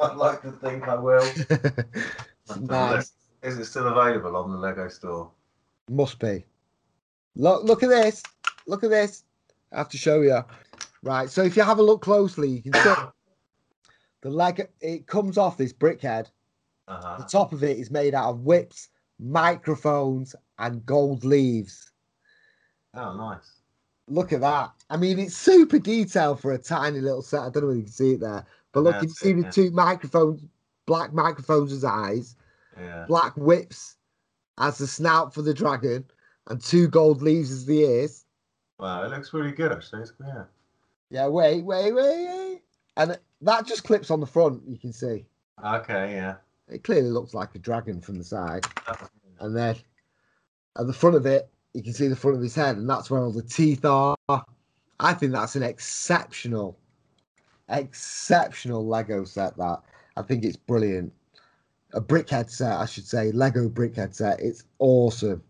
I'd 0.00 0.16
like 0.16 0.42
to 0.42 0.52
think 0.52 0.88
I 0.88 0.94
will. 0.96 1.28
Nice. 2.60 3.12
Is 3.42 3.58
it 3.58 3.64
still 3.66 3.88
available 3.88 4.36
on 4.36 4.50
the 4.50 4.56
Lego 4.58 4.88
store? 4.88 5.30
Must 5.88 6.18
be. 6.18 6.44
Look, 7.36 7.64
look 7.64 7.82
at 7.82 7.88
this. 7.88 8.22
Look 8.66 8.84
at 8.84 8.90
this. 8.90 9.24
I 9.72 9.78
have 9.78 9.88
to 9.90 9.98
show 9.98 10.20
you. 10.20 10.40
Right. 11.02 11.28
So 11.28 11.42
if 11.42 11.56
you 11.56 11.62
have 11.62 11.78
a 11.78 11.82
look 11.82 12.00
closely, 12.02 12.48
you 12.48 12.62
can 12.62 12.74
see 12.74 12.94
the 14.22 14.30
leg. 14.30 14.68
It 14.80 15.06
comes 15.06 15.36
off 15.36 15.56
this 15.56 15.72
brickhead. 15.72 16.28
Uh-huh. 16.86 17.16
The 17.18 17.24
top 17.24 17.52
of 17.52 17.64
it 17.64 17.78
is 17.78 17.90
made 17.90 18.14
out 18.14 18.30
of 18.30 18.40
whips, 18.40 18.88
microphones, 19.18 20.34
and 20.58 20.84
gold 20.84 21.24
leaves. 21.24 21.90
Oh, 22.94 23.16
nice. 23.16 23.60
Look 24.08 24.32
at 24.32 24.40
that. 24.40 24.70
I 24.90 24.96
mean, 24.96 25.18
it's 25.18 25.36
super 25.36 25.78
detailed 25.78 26.40
for 26.40 26.52
a 26.52 26.58
tiny 26.58 27.00
little 27.00 27.22
set. 27.22 27.40
I 27.40 27.50
don't 27.50 27.64
know 27.64 27.70
if 27.70 27.76
you 27.76 27.82
can 27.84 27.92
see 27.92 28.12
it 28.12 28.20
there, 28.20 28.44
but 28.72 28.80
look, 28.80 28.94
Yeah, 28.96 29.00
you 29.02 29.06
can 29.08 29.14
see 29.14 29.30
it, 29.30 29.36
the 29.36 29.42
yeah. 29.42 29.50
two 29.50 29.70
microphones, 29.70 30.42
black 30.86 31.12
microphones 31.14 31.72
as 31.72 31.84
eyes, 31.84 32.36
Yeah. 32.78 33.06
black 33.08 33.34
whips 33.36 33.96
as 34.58 34.78
the 34.78 34.86
snout 34.86 35.32
for 35.32 35.42
the 35.42 35.54
dragon, 35.54 36.04
and 36.48 36.60
two 36.60 36.86
gold 36.88 37.22
leaves 37.22 37.50
as 37.50 37.64
the 37.64 37.80
ears. 37.80 38.24
Wow, 38.78 39.04
it 39.04 39.10
looks 39.10 39.32
really 39.32 39.52
good 39.52 39.72
actually. 39.72 40.02
It's, 40.02 40.12
yeah. 40.20 40.44
Yeah, 41.10 41.28
wait, 41.28 41.64
wait, 41.64 41.92
wait, 41.92 42.26
wait. 42.26 42.62
And 42.96 43.18
that 43.40 43.66
just 43.66 43.84
clips 43.84 44.10
on 44.10 44.20
the 44.20 44.26
front, 44.26 44.62
you 44.68 44.78
can 44.78 44.92
see. 44.92 45.24
Okay, 45.64 46.12
yeah. 46.14 46.36
It 46.68 46.84
clearly 46.84 47.10
looks 47.10 47.34
like 47.34 47.54
a 47.54 47.58
dragon 47.58 48.00
from 48.00 48.16
the 48.16 48.24
side. 48.24 48.66
Oh. 48.88 49.08
And 49.40 49.56
then 49.56 49.76
at 50.78 50.86
the 50.86 50.92
front 50.92 51.16
of 51.16 51.24
it, 51.26 51.48
you 51.74 51.82
can 51.82 51.92
see 51.92 52.08
the 52.08 52.16
front 52.16 52.36
of 52.36 52.42
his 52.42 52.54
head, 52.54 52.76
and 52.76 52.88
that's 52.88 53.10
where 53.10 53.20
all 53.20 53.32
the 53.32 53.42
teeth 53.42 53.84
are. 53.84 54.16
I 55.00 55.12
think 55.12 55.32
that's 55.32 55.56
an 55.56 55.64
exceptional, 55.64 56.78
exceptional 57.68 58.86
Lego 58.86 59.24
set. 59.24 59.56
That 59.56 59.82
I 60.16 60.22
think 60.22 60.44
it's 60.44 60.56
brilliant. 60.56 61.12
A 61.92 62.00
brickhead 62.00 62.48
set, 62.50 62.72
I 62.72 62.86
should 62.86 63.06
say, 63.06 63.32
Lego 63.32 63.68
brickhead 63.68 64.14
set. 64.14 64.40
It's 64.40 64.64
awesome. 64.78 65.42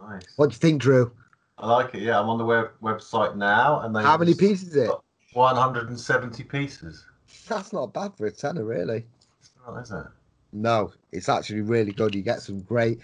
Nice. 0.00 0.22
What 0.36 0.50
do 0.50 0.54
you 0.54 0.58
think, 0.58 0.82
Drew? 0.82 1.12
I 1.58 1.66
like 1.66 1.94
it. 1.94 2.02
Yeah, 2.02 2.20
I'm 2.20 2.28
on 2.28 2.38
the 2.38 2.44
web 2.44 2.70
website 2.82 3.36
now, 3.36 3.80
and 3.80 3.94
they 3.94 4.02
How 4.02 4.16
many 4.16 4.34
pieces 4.34 4.68
is 4.70 4.88
it? 4.88 4.90
170 5.32 6.44
pieces. 6.44 7.04
That's 7.48 7.72
not 7.72 7.92
bad 7.92 8.16
for 8.16 8.26
a 8.26 8.32
tenner, 8.32 8.64
really. 8.64 9.04
It's 9.40 9.50
not, 9.66 9.80
is 9.80 9.90
it? 9.92 10.06
No, 10.52 10.92
it's 11.12 11.28
actually 11.28 11.60
really 11.60 11.92
good. 11.92 12.14
You 12.14 12.22
get 12.22 12.42
some 12.42 12.60
great 12.62 13.00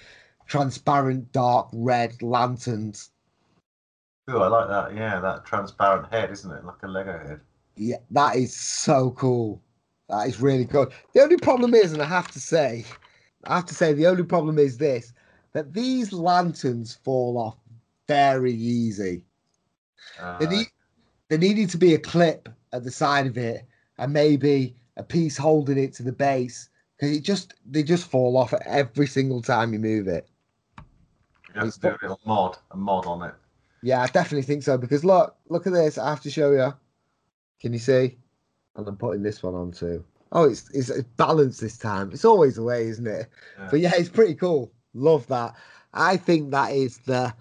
transparent 0.47 1.31
dark 1.33 1.69
red 1.73 2.23
lanterns. 2.23 3.11
Ooh, 4.31 4.39
I 4.39 4.49
like 4.49 4.69
that. 4.69 4.95
Yeah, 4.95 5.21
that 5.21 5.45
transparent 5.45 6.13
head, 6.13 6.31
isn't 6.31 6.51
it? 6.51 6.65
Like 6.65 6.83
a 6.83 6.89
Lego 6.89 7.19
head. 7.27 7.41
Yeah, 7.77 7.99
that 8.11 8.37
is 8.37 8.55
so 8.57 9.13
cool. 9.13 9.63
That 10.09 10.29
is 10.29 10.41
really 10.41 10.65
good. 10.65 10.93
The 11.15 11.23
only 11.23 11.37
problem 11.37 11.75
is, 11.75 11.93
and 11.93 12.03
I 12.03 12.07
have 12.07 12.31
to 12.33 12.41
say, 12.41 12.85
I 13.45 13.57
have 13.57 13.67
to 13.67 13.75
say, 13.75 13.93
the 13.93 14.07
only 14.07 14.25
problem 14.25 14.59
is 14.59 14.79
this 14.79 15.13
that 15.53 15.73
these 15.73 16.13
lanterns 16.13 16.95
fall 17.03 17.39
off 17.39 17.57
very 18.09 18.53
easy. 18.53 19.23
Uh, 20.21 20.39
There, 20.39 20.49
need, 20.49 20.67
there 21.29 21.39
needed 21.39 21.71
to 21.71 21.79
be 21.79 21.95
a 21.95 21.99
clip 21.99 22.49
at 22.73 22.85
the 22.85 22.91
side 22.91 23.27
of 23.27 23.39
it 23.39 23.65
and 23.99 24.13
maybe 24.13 24.77
a 24.97 25.03
piece 25.03 25.37
holding 25.37 25.79
it 25.79 25.95
to 25.95 26.03
the 26.03 26.13
base 26.13 26.69
because 26.97 27.17
it 27.17 27.23
just 27.23 27.55
they 27.71 27.83
just 27.83 28.09
fall 28.09 28.37
off 28.37 28.53
every 28.65 29.07
single 29.07 29.43
time 29.43 29.73
you 29.73 29.79
move 29.79 30.09
it. 30.09 30.29
Have 31.61 31.75
to 31.75 31.81
do 31.81 31.89
a 31.89 31.99
little 32.03 32.21
mod, 32.25 32.57
a 32.71 32.77
mod 32.77 33.07
on 33.07 33.23
it. 33.23 33.35
Yeah, 33.83 34.03
I 34.03 34.07
definitely 34.07 34.43
think 34.43 34.63
so 34.63 34.77
because 34.79 35.05
look, 35.05 35.37
look 35.49 35.67
at 35.67 35.73
this. 35.73 35.99
I 35.99 36.09
have 36.09 36.23
to 36.23 36.31
show 36.31 36.53
you. 36.53 36.75
Can 37.61 37.73
you 37.73 37.79
see? 37.79 38.19
And 38.77 38.87
I'm 38.87 38.97
putting 38.97 39.23
this 39.23 39.43
one 39.43 39.55
on 39.55 39.73
too. 39.73 40.05
Oh, 40.33 40.45
it's 40.45 40.69
it's, 40.75 40.91
it's 40.91 41.09
balanced 41.17 41.61
this 41.61 41.79
time. 41.79 42.11
It's 42.13 42.25
always 42.25 42.57
the 42.57 42.63
way, 42.63 42.87
isn't 42.89 43.07
it? 43.07 43.29
Yeah. 43.59 43.69
But 43.71 43.81
yeah, 43.81 43.93
it's 43.95 44.09
pretty 44.09 44.35
cool. 44.35 44.73
Love 44.95 45.27
that. 45.29 45.55
I 45.95 46.17
think 46.17 46.51
that 46.51 46.73
is 46.73 46.99
the 46.99 47.33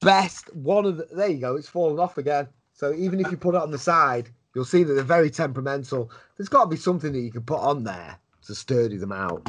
best 0.00 0.54
one 0.54 0.86
of 0.86 0.96
the. 0.96 1.08
There 1.12 1.28
you 1.28 1.40
go. 1.40 1.56
It's 1.56 1.68
fallen 1.68 1.98
off 1.98 2.18
again. 2.18 2.48
So 2.72 2.94
even 2.94 3.20
if 3.20 3.30
you 3.30 3.36
put 3.36 3.54
it 3.54 3.60
on 3.60 3.70
the 3.70 3.78
side, 3.78 4.30
you'll 4.54 4.64
see 4.64 4.82
that 4.82 4.94
they're 4.94 5.04
very 5.04 5.30
temperamental. 5.30 6.10
There's 6.36 6.48
got 6.48 6.64
to 6.64 6.70
be 6.70 6.76
something 6.76 7.12
that 7.12 7.20
you 7.20 7.30
can 7.30 7.42
put 7.42 7.60
on 7.60 7.84
there 7.84 8.18
to 8.46 8.54
sturdy 8.54 8.96
them 8.96 9.12
out. 9.12 9.48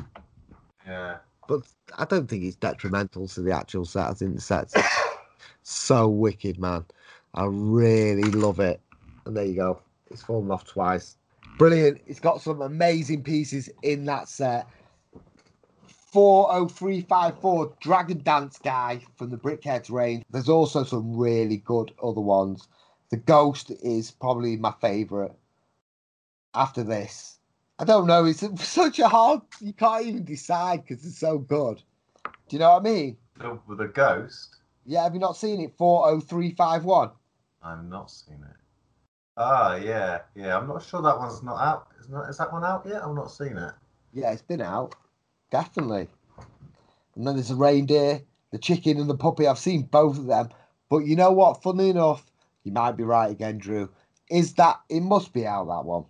Yeah. 0.86 1.18
But 1.48 1.62
I 1.98 2.06
don't 2.06 2.28
think 2.30 2.44
it's 2.44 2.56
detrimental 2.56 3.28
to 3.30 3.42
the 3.42 3.52
actual 3.52 3.86
set. 3.86 4.10
I 4.10 4.14
think 4.14 4.36
the 4.36 4.42
set's 4.42 4.74
so 5.64 6.08
wicked, 6.08 6.60
man. 6.60 6.86
I 7.34 7.46
really 7.46 8.30
love 8.32 8.60
it. 8.60 8.82
And 9.26 9.36
there 9.36 9.46
you 9.46 9.56
go. 9.56 9.80
It's 10.12 10.22
fallen 10.24 10.52
off 10.52 10.66
twice. 10.66 11.18
Brilliant. 11.58 12.02
It's 12.08 12.20
got 12.20 12.42
some 12.42 12.62
amazing 12.62 13.24
pieces 13.24 13.70
in 13.84 14.06
that 14.06 14.30
set. 14.30 14.68
40354 16.12 17.74
Dragon 17.80 18.22
Dance 18.24 18.60
Guy 18.60 19.02
from 19.16 19.32
the 19.32 19.38
Brickheads 19.38 19.90
range. 19.90 20.24
There's 20.30 20.50
also 20.50 20.84
some 20.84 21.18
really 21.18 21.58
good 21.58 21.92
other 22.04 22.22
ones. 22.22 22.68
The 23.10 23.18
Ghost 23.18 23.72
is 23.84 24.12
probably 24.12 24.56
my 24.58 24.74
favourite. 24.80 25.32
after 26.54 26.84
this. 26.84 27.40
I 27.80 27.86
don't 27.86 28.08
know. 28.08 28.26
It's 28.26 28.44
such 28.64 29.00
a 29.00 29.08
hard. 29.08 29.42
You 29.60 29.74
can't 29.74 30.06
even 30.06 30.24
decide 30.24 30.86
because 30.86 31.06
it's 31.06 31.20
so 31.20 31.38
good. 31.38 31.82
Do 32.24 32.32
you 32.56 32.60
know 32.60 32.72
what 32.72 32.82
I 32.82 32.84
mean? 32.84 33.18
The, 33.40 33.60
with 33.68 33.80
the 33.80 33.88
ghost. 33.88 34.58
Yeah. 34.86 35.04
Have 35.04 35.14
you 35.14 35.20
not 35.20 35.38
seen 35.38 35.60
it? 35.62 35.76
Four 35.78 36.08
oh 36.08 36.20
three 36.20 36.52
five 36.52 36.86
one. 36.86 37.12
I've 37.64 37.84
not 37.86 38.12
seen 38.12 38.36
it. 38.36 38.56
Ah, 39.36 39.76
yeah, 39.76 40.20
yeah. 40.36 40.58
I'm 40.58 40.68
not 40.68 40.84
sure 40.84 41.02
that 41.02 41.18
one's 41.18 41.42
not 41.42 41.60
out. 41.60 41.88
Is, 42.00 42.10
not, 42.10 42.30
is 42.30 42.38
that 42.38 42.54
one 42.54 42.64
out 42.64 42.86
yet? 42.86 43.04
I've 43.04 43.16
not 43.16 43.32
seen 43.32 43.58
it. 43.58 43.74
Yeah, 44.14 44.32
it's 44.32 44.44
been 44.44 44.62
out. 44.62 44.94
Definitely. 45.50 46.08
And 47.16 47.26
then 47.26 47.36
there's 47.36 47.48
the 47.48 47.56
reindeer, 47.56 48.22
the 48.52 48.60
chicken, 48.60 49.00
and 49.00 49.10
the 49.10 49.18
puppy. 49.18 49.48
I've 49.48 49.58
seen 49.58 49.84
both 49.84 50.20
of 50.20 50.28
them. 50.28 50.50
But 50.90 51.00
you 51.00 51.16
know 51.16 51.32
what? 51.32 51.64
Funny 51.64 51.90
enough, 51.90 52.26
you 52.64 52.72
might 52.72 52.98
be 52.98 53.04
right 53.04 53.32
again, 53.32 53.58
Drew. 53.58 53.90
Is 54.30 54.54
that 54.54 54.80
it 54.90 55.02
must 55.02 55.34
be 55.34 55.48
out 55.48 55.66
that 55.66 55.86
one? 55.86 56.06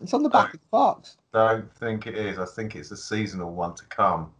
It's 0.00 0.14
on 0.14 0.22
the 0.22 0.28
back 0.28 0.54
of 0.54 0.60
the 0.60 0.66
box. 0.70 1.16
Don't 1.32 1.72
think 1.76 2.06
it 2.06 2.16
is. 2.16 2.38
I 2.38 2.46
think 2.46 2.76
it's 2.76 2.90
a 2.90 2.96
seasonal 2.96 3.52
one 3.52 3.74
to 3.74 3.84
come. 3.86 4.32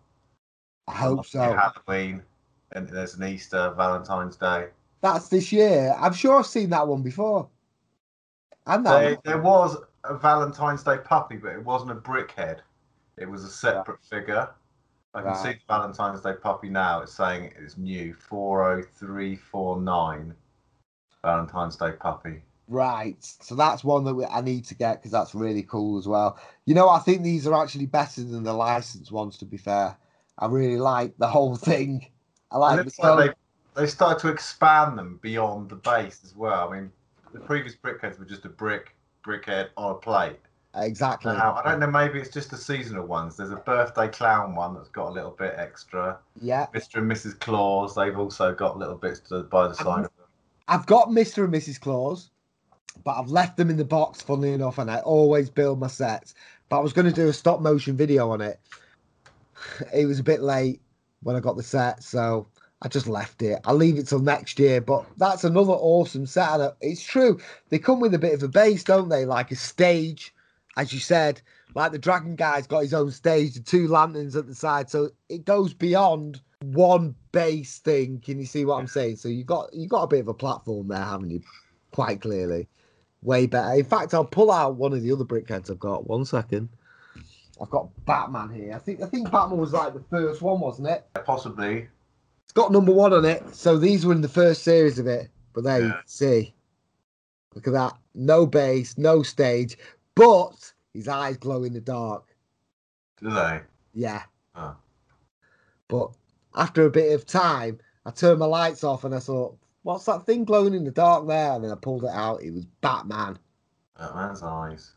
I 0.86 0.94
hope 0.94 1.26
so. 1.26 1.40
Halloween, 1.40 2.22
and 2.72 2.88
there's 2.88 3.14
an 3.14 3.24
Easter, 3.24 3.72
Valentine's 3.76 4.36
Day. 4.36 4.68
That's 5.00 5.28
this 5.28 5.52
year. 5.52 5.94
I'm 5.98 6.12
sure 6.12 6.38
I've 6.38 6.46
seen 6.46 6.70
that 6.70 6.86
one 6.86 7.02
before. 7.02 7.48
And 8.66 8.84
that 8.86 9.00
There, 9.00 9.10
one. 9.10 9.18
there 9.24 9.40
was 9.40 9.76
a 10.04 10.16
Valentine's 10.16 10.82
Day 10.82 10.98
puppy, 11.04 11.36
but 11.36 11.52
it 11.52 11.64
wasn't 11.64 11.90
a 11.90 11.96
brickhead. 11.96 12.60
It 13.16 13.28
was 13.28 13.44
a 13.44 13.50
separate 13.50 14.02
figure. 14.04 14.48
I 15.14 15.22
can 15.22 15.34
see 15.34 15.52
the 15.52 15.58
Valentine's 15.68 16.20
Day 16.20 16.34
puppy 16.40 16.68
now. 16.68 17.00
It's 17.02 17.14
saying 17.14 17.52
it's 17.58 17.76
new 17.78 18.14
40349 18.14 20.34
Valentine's 21.22 21.76
Day 21.76 21.92
puppy. 21.92 22.42
Right. 22.68 23.16
So 23.20 23.54
that's 23.54 23.82
one 23.82 24.04
that 24.04 24.14
we, 24.14 24.26
I 24.26 24.42
need 24.42 24.66
to 24.66 24.74
get 24.74 24.96
because 24.96 25.10
that's 25.10 25.34
really 25.34 25.62
cool 25.62 25.98
as 25.98 26.06
well. 26.06 26.38
You 26.66 26.74
know, 26.74 26.88
I 26.90 26.98
think 26.98 27.22
these 27.22 27.46
are 27.46 27.60
actually 27.60 27.86
better 27.86 28.22
than 28.22 28.42
the 28.42 28.52
licensed 28.52 29.10
ones, 29.10 29.38
to 29.38 29.46
be 29.46 29.56
fair. 29.56 29.96
I 30.38 30.46
really 30.46 30.76
like 30.76 31.16
the 31.18 31.28
whole 31.28 31.56
thing. 31.56 32.06
I 32.50 32.58
like 32.58 32.84
the 32.84 32.92
like 33.02 33.34
they, 33.74 33.82
they 33.82 33.86
started 33.86 34.20
to 34.20 34.28
expand 34.28 34.98
them 34.98 35.18
beyond 35.22 35.70
the 35.70 35.76
base 35.76 36.20
as 36.24 36.36
well. 36.36 36.68
I 36.68 36.76
mean, 36.76 36.92
the 37.32 37.40
previous 37.40 37.74
brickheads 37.74 38.18
were 38.18 38.26
just 38.26 38.44
a 38.44 38.50
brick, 38.50 38.94
brickhead 39.24 39.68
on 39.76 39.92
a 39.92 39.94
plate. 39.94 40.38
exactly. 40.74 41.32
Now, 41.32 41.54
I 41.54 41.70
don't 41.70 41.80
know, 41.80 41.86
maybe 41.86 42.18
it's 42.18 42.32
just 42.32 42.50
the 42.50 42.56
seasonal 42.56 43.06
ones. 43.06 43.36
There's 43.36 43.50
a 43.50 43.56
birthday 43.56 44.08
clown 44.08 44.54
one 44.54 44.74
that's 44.74 44.88
got 44.90 45.08
a 45.08 45.12
little 45.12 45.36
bit 45.38 45.54
extra. 45.56 46.18
Yeah. 46.40 46.66
Mr. 46.74 46.98
and 46.98 47.10
Mrs. 47.10 47.38
Claus, 47.40 47.94
they've 47.94 48.18
also 48.18 48.54
got 48.54 48.78
little 48.78 48.96
bits 48.96 49.20
to, 49.28 49.42
by 49.44 49.68
the 49.68 49.74
side 49.74 50.04
of 50.04 50.16
them. 50.16 50.26
I've 50.68 50.86
got 50.86 51.08
Mr. 51.08 51.44
and 51.44 51.52
Mrs. 51.52 51.80
Claus, 51.80 52.30
but 53.04 53.18
I've 53.18 53.30
left 53.30 53.56
them 53.56 53.70
in 53.70 53.76
the 53.76 53.84
box, 53.84 54.20
funnily 54.20 54.52
enough, 54.52 54.78
and 54.78 54.90
I 54.90 54.98
always 55.00 55.50
build 55.50 55.80
my 55.80 55.86
sets. 55.86 56.34
But 56.68 56.78
I 56.78 56.82
was 56.82 56.92
going 56.92 57.06
to 57.06 57.12
do 57.12 57.28
a 57.28 57.32
stop 57.32 57.60
motion 57.60 57.96
video 57.96 58.30
on 58.30 58.40
it. 58.40 58.60
It 59.94 60.06
was 60.06 60.20
a 60.20 60.24
bit 60.24 60.40
late 60.40 60.80
when 61.22 61.36
I 61.36 61.40
got 61.40 61.56
the 61.56 61.62
set, 61.62 62.02
so 62.02 62.46
I 62.80 62.88
just 62.88 63.08
left 63.08 63.42
it. 63.42 63.58
I'll 63.64 63.74
leave 63.74 63.98
it 63.98 64.06
till 64.06 64.20
next 64.20 64.58
year, 64.58 64.80
but 64.80 65.04
that's 65.16 65.44
another 65.44 65.72
awesome 65.72 66.26
set. 66.26 66.52
And 66.52 66.62
uh, 66.62 66.72
it's 66.80 67.02
true, 67.02 67.40
they 67.70 67.78
come 67.78 68.00
with 68.00 68.14
a 68.14 68.18
bit 68.18 68.34
of 68.34 68.42
a 68.42 68.48
base, 68.48 68.84
don't 68.84 69.08
they? 69.08 69.24
Like 69.24 69.50
a 69.50 69.56
stage, 69.56 70.32
as 70.76 70.92
you 70.92 71.00
said. 71.00 71.40
Like 71.74 71.92
the 71.92 71.98
Dragon 71.98 72.36
Guy's 72.36 72.66
got 72.66 72.82
his 72.82 72.94
own 72.94 73.10
stage, 73.10 73.54
the 73.54 73.60
two 73.60 73.88
lanterns 73.88 74.36
at 74.36 74.46
the 74.46 74.54
side, 74.54 74.90
so 74.90 75.10
it 75.28 75.44
goes 75.44 75.74
beyond 75.74 76.40
one 76.62 77.14
base 77.32 77.78
thing. 77.78 78.20
Can 78.20 78.38
you 78.38 78.46
see 78.46 78.64
what 78.64 78.78
I'm 78.78 78.86
saying? 78.86 79.16
So 79.16 79.28
you 79.28 79.44
got 79.44 79.72
you 79.74 79.86
got 79.86 80.04
a 80.04 80.08
bit 80.08 80.20
of 80.20 80.28
a 80.28 80.34
platform 80.34 80.88
there, 80.88 80.98
haven't 80.98 81.30
you? 81.30 81.42
Quite 81.90 82.20
clearly, 82.20 82.68
way 83.22 83.46
better. 83.46 83.74
In 83.74 83.84
fact, 83.84 84.14
I'll 84.14 84.24
pull 84.24 84.50
out 84.50 84.76
one 84.76 84.92
of 84.92 85.02
the 85.02 85.12
other 85.12 85.24
brickheads 85.24 85.70
I've 85.70 85.78
got. 85.78 86.06
One 86.06 86.24
second. 86.24 86.68
I've 87.60 87.70
got 87.70 87.88
Batman 88.06 88.50
here. 88.50 88.72
I 88.74 88.78
think 88.78 89.02
I 89.02 89.06
think 89.06 89.30
Batman 89.30 89.58
was 89.58 89.72
like 89.72 89.92
the 89.92 90.04
first 90.10 90.42
one, 90.42 90.60
wasn't 90.60 90.88
it? 90.88 91.04
Possibly. 91.24 91.88
It's 92.44 92.52
got 92.52 92.72
number 92.72 92.92
one 92.92 93.12
on 93.12 93.24
it. 93.24 93.54
So 93.54 93.76
these 93.76 94.06
were 94.06 94.14
in 94.14 94.20
the 94.20 94.28
first 94.28 94.62
series 94.62 94.98
of 94.98 95.06
it. 95.06 95.28
But 95.52 95.64
there 95.64 95.80
you 95.80 95.94
see. 96.06 96.54
Look 97.54 97.66
at 97.66 97.72
that. 97.72 97.94
No 98.14 98.46
base, 98.46 98.96
no 98.96 99.22
stage, 99.22 99.76
but 100.14 100.72
his 100.94 101.08
eyes 101.08 101.36
glow 101.36 101.64
in 101.64 101.72
the 101.72 101.80
dark. 101.80 102.24
Do 103.20 103.30
they? 103.30 103.60
Yeah. 103.94 104.22
Oh. 104.54 104.76
But 105.88 106.10
after 106.54 106.86
a 106.86 106.90
bit 106.90 107.12
of 107.12 107.26
time, 107.26 107.80
I 108.06 108.10
turned 108.10 108.38
my 108.38 108.46
lights 108.46 108.84
off 108.84 109.04
and 109.04 109.14
I 109.14 109.18
thought, 109.18 109.58
what's 109.88 110.04
that 110.04 110.26
thing 110.26 110.44
glowing 110.44 110.74
in 110.74 110.84
the 110.84 110.90
dark 110.90 111.26
there? 111.26 111.52
And 111.52 111.64
then 111.64 111.70
I 111.70 111.74
pulled 111.74 112.04
it 112.04 112.10
out. 112.12 112.42
It 112.42 112.50
was 112.50 112.66
Batman. 112.82 113.38
Batman's 113.98 114.42
eyes. 114.42 114.92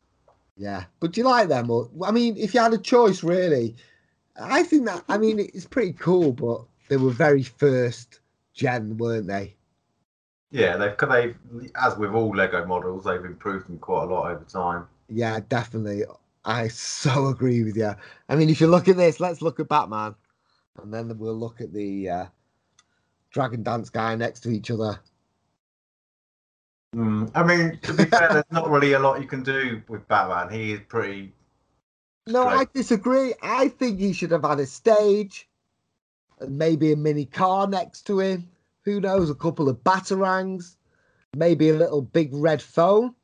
Yeah. 0.57 0.83
But 0.99 1.13
do 1.13 1.21
you 1.21 1.27
like 1.27 1.47
them? 1.47 1.71
Or, 1.71 1.89
I 2.03 2.11
mean, 2.11 2.35
if 2.35 2.53
you 2.53 2.59
had 2.59 2.73
a 2.73 2.77
choice, 2.77 3.23
really, 3.23 3.73
I 4.37 4.63
think 4.63 4.85
that, 4.87 5.05
I 5.07 5.17
mean, 5.17 5.39
it's 5.39 5.65
pretty 5.65 5.93
cool, 5.93 6.33
but 6.33 6.65
they 6.89 6.97
were 6.97 7.11
very 7.11 7.41
first 7.41 8.19
gen, 8.53 8.97
weren't 8.97 9.27
they? 9.27 9.55
Yeah, 10.51 10.75
they've 10.75 10.97
they've 11.09 11.71
as 11.81 11.95
with 11.97 12.11
all 12.11 12.35
Lego 12.35 12.65
models, 12.65 13.05
they've 13.05 13.23
improved 13.23 13.69
them 13.69 13.79
quite 13.79 14.03
a 14.03 14.07
lot 14.07 14.31
over 14.31 14.43
time. 14.43 14.87
Yeah, 15.07 15.39
definitely. 15.47 16.03
I 16.43 16.67
so 16.67 17.27
agree 17.27 17.63
with 17.63 17.77
you. 17.77 17.95
I 18.27 18.35
mean, 18.35 18.49
if 18.49 18.59
you 18.59 18.67
look 18.67 18.89
at 18.89 18.97
this, 18.97 19.21
let's 19.21 19.41
look 19.41 19.61
at 19.61 19.69
Batman, 19.69 20.15
and 20.83 20.93
then 20.93 21.17
we'll 21.17 21.33
look 21.33 21.61
at 21.61 21.71
the 21.71 22.09
uh, 22.09 22.25
Dragon 23.31 23.63
Dance 23.63 23.89
guy 23.89 24.15
next 24.15 24.41
to 24.41 24.49
each 24.49 24.69
other. 24.71 24.99
Mm, 26.95 27.31
I 27.33 27.43
mean, 27.43 27.79
to 27.83 27.93
be 27.93 28.03
fair, 28.05 28.29
there's 28.33 28.51
not 28.51 28.69
really 28.69 28.93
a 28.93 28.99
lot 28.99 29.21
you 29.21 29.27
can 29.27 29.43
do 29.43 29.81
with 29.87 30.05
Batman. 30.07 30.53
He 30.53 30.73
is 30.73 30.81
pretty. 30.87 31.33
No, 32.27 32.45
I 32.47 32.65
disagree. 32.73 33.33
I 33.41 33.69
think 33.69 33.99
he 33.99 34.13
should 34.13 34.31
have 34.31 34.43
had 34.43 34.59
a 34.59 34.65
stage, 34.65 35.47
and 36.39 36.57
maybe 36.57 36.91
a 36.91 36.97
mini 36.97 37.25
car 37.25 37.67
next 37.67 38.05
to 38.07 38.19
him. 38.19 38.49
Who 38.83 38.99
knows? 38.99 39.29
A 39.29 39.35
couple 39.35 39.69
of 39.69 39.77
batarangs, 39.83 40.75
maybe 41.35 41.69
a 41.69 41.73
little 41.73 42.01
big 42.01 42.29
red 42.33 42.61
phone. 42.61 43.15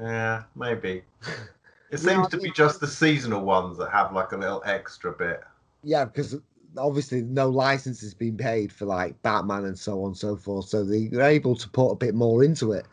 Yeah, 0.00 0.44
maybe. 0.54 1.02
It 1.88 1.98
seems 1.98 2.26
I 2.26 2.30
to 2.30 2.38
be 2.38 2.50
just 2.50 2.80
the 2.80 2.86
seasonal 2.88 3.44
ones 3.44 3.78
that 3.78 3.90
have 3.92 4.12
like 4.12 4.32
a 4.32 4.36
little 4.36 4.60
extra 4.66 5.12
bit. 5.12 5.44
Yeah, 5.84 6.04
because 6.04 6.36
obviously 6.78 7.22
no 7.22 7.48
license 7.48 8.00
has 8.00 8.14
been 8.14 8.36
paid 8.36 8.72
for 8.72 8.86
like 8.86 9.20
Batman 9.22 9.64
and 9.64 9.78
so 9.78 10.02
on 10.02 10.08
and 10.08 10.16
so 10.16 10.36
forth. 10.36 10.66
So 10.68 10.84
they're 10.84 11.22
able 11.22 11.56
to 11.56 11.68
put 11.68 11.90
a 11.90 11.96
bit 11.96 12.14
more 12.14 12.44
into 12.44 12.72
it. 12.72 12.86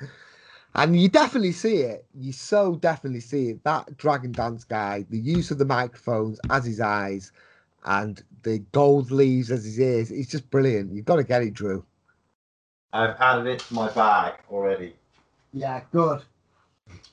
And 0.76 1.00
you 1.00 1.08
definitely 1.08 1.52
see 1.52 1.78
it. 1.78 2.06
You 2.16 2.32
so 2.32 2.76
definitely 2.76 3.20
see 3.20 3.50
it. 3.50 3.64
That 3.64 3.96
Dragon 3.98 4.32
Dance 4.32 4.64
guy, 4.64 5.06
the 5.10 5.20
use 5.20 5.52
of 5.52 5.60
the 5.60 5.66
microphones 5.66 6.40
as 6.50 6.66
his 6.66 6.82
eyes 6.82 7.32
and 7.86 8.24
the 8.42 8.60
gold 8.72 9.12
leaves 9.12 9.52
as 9.52 9.66
his 9.66 9.80
ears, 9.80 10.12
it's 10.12 10.32
just 10.32 10.50
brilliant. 10.50 10.92
You've 10.94 11.06
got 11.06 11.18
to 11.18 11.24
get 11.24 11.44
it, 11.44 11.54
Drew. 11.54 11.86
I've 12.92 13.16
added 13.20 13.48
it 13.48 13.60
to 13.60 13.74
my 13.74 13.92
bag 13.92 14.36
already. 14.50 14.96
Yeah, 15.52 15.82
good. 15.92 16.24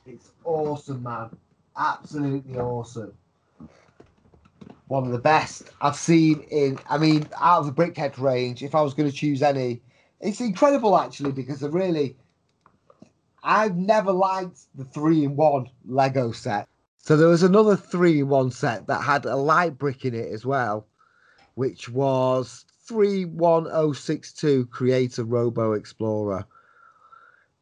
It's 0.06 0.30
awesome, 0.44 1.02
man. 1.02 1.30
Absolutely 1.76 2.58
awesome. 2.58 3.12
One 4.90 5.06
of 5.06 5.12
the 5.12 5.18
best 5.18 5.70
I've 5.80 5.94
seen 5.94 6.40
in, 6.50 6.76
I 6.88 6.98
mean, 6.98 7.28
out 7.40 7.60
of 7.60 7.66
the 7.66 7.72
Brickhead 7.72 8.18
range, 8.18 8.60
if 8.64 8.74
I 8.74 8.82
was 8.82 8.92
going 8.92 9.08
to 9.08 9.16
choose 9.16 9.40
any, 9.40 9.80
it's 10.20 10.40
incredible 10.40 10.98
actually 10.98 11.30
because 11.30 11.62
I 11.62 11.68
really, 11.68 12.16
I've 13.44 13.76
never 13.76 14.10
liked 14.10 14.62
the 14.74 14.82
three 14.82 15.22
in 15.22 15.36
one 15.36 15.68
Lego 15.86 16.32
set. 16.32 16.66
So 16.98 17.16
there 17.16 17.28
was 17.28 17.44
another 17.44 17.76
three 17.76 18.18
in 18.18 18.28
one 18.28 18.50
set 18.50 18.88
that 18.88 19.04
had 19.04 19.26
a 19.26 19.36
light 19.36 19.78
brick 19.78 20.04
in 20.04 20.12
it 20.12 20.32
as 20.32 20.44
well, 20.44 20.88
which 21.54 21.88
was 21.88 22.64
31062 22.88 24.66
Creator 24.66 25.22
Robo 25.22 25.74
Explorer 25.74 26.44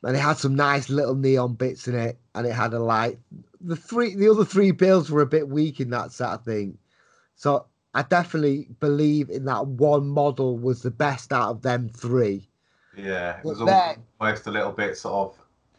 and 0.02 0.16
it 0.16 0.20
had 0.20 0.38
some 0.38 0.54
nice 0.54 0.88
little 0.88 1.14
neon 1.14 1.54
bits 1.54 1.88
in 1.88 1.94
it, 1.94 2.18
and 2.34 2.46
it 2.46 2.52
had 2.52 2.72
a 2.72 2.78
light. 2.78 3.18
The 3.60 3.76
three, 3.76 4.14
the 4.14 4.30
other 4.30 4.44
three 4.44 4.70
builds 4.70 5.10
were 5.10 5.22
a 5.22 5.26
bit 5.26 5.48
weak 5.48 5.80
in 5.80 5.90
that 5.90 6.12
set, 6.12 6.28
I 6.28 6.36
think. 6.36 6.78
So 7.38 7.66
I 7.94 8.02
definitely 8.02 8.68
believe 8.80 9.30
in 9.30 9.44
that 9.46 9.66
one 9.66 10.08
model 10.08 10.58
was 10.58 10.82
the 10.82 10.90
best 10.90 11.32
out 11.32 11.50
of 11.50 11.62
them 11.62 11.88
three. 11.88 12.46
Yeah, 12.96 13.38
it 13.38 13.44
was 13.44 13.60
then- 13.60 14.02
almost 14.20 14.46
a 14.46 14.50
little 14.50 14.72
bit 14.72 14.98
sort 14.98 15.30
of 15.30 15.38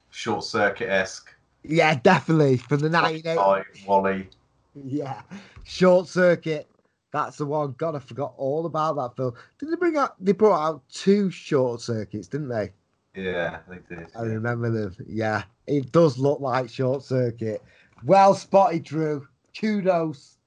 short 0.09 0.43
circuit 0.45 0.89
esque. 0.89 1.35
Yeah, 1.63 1.99
definitely 2.01 2.57
from 2.57 2.79
the 2.79 2.89
98. 2.89 3.37
WALL-E. 3.85 4.29
Yeah, 4.73 5.21
short 5.65 6.07
circuit. 6.07 6.69
That's 7.11 7.37
the 7.37 7.45
one. 7.45 7.75
God, 7.77 7.95
I 7.95 7.99
forgot 7.99 8.33
all 8.37 8.65
about 8.65 8.95
that 8.95 9.17
film. 9.17 9.33
Did 9.59 9.71
they 9.71 9.75
bring 9.75 9.97
out? 9.97 10.15
They 10.23 10.31
brought 10.31 10.65
out 10.65 10.83
two 10.89 11.29
short 11.29 11.81
circuits, 11.81 12.27
didn't 12.27 12.47
they? 12.49 12.71
Yeah, 13.15 13.59
they 13.67 13.79
did. 13.93 14.07
I 14.15 14.21
remember 14.21 14.69
them. 14.69 14.95
Yeah, 15.05 15.43
it 15.67 15.91
does 15.91 16.17
look 16.17 16.39
like 16.39 16.69
short 16.69 17.03
circuit. 17.03 17.61
Well 18.05 18.33
spotted, 18.33 18.83
Drew. 18.83 19.27
Kudos. 19.59 20.37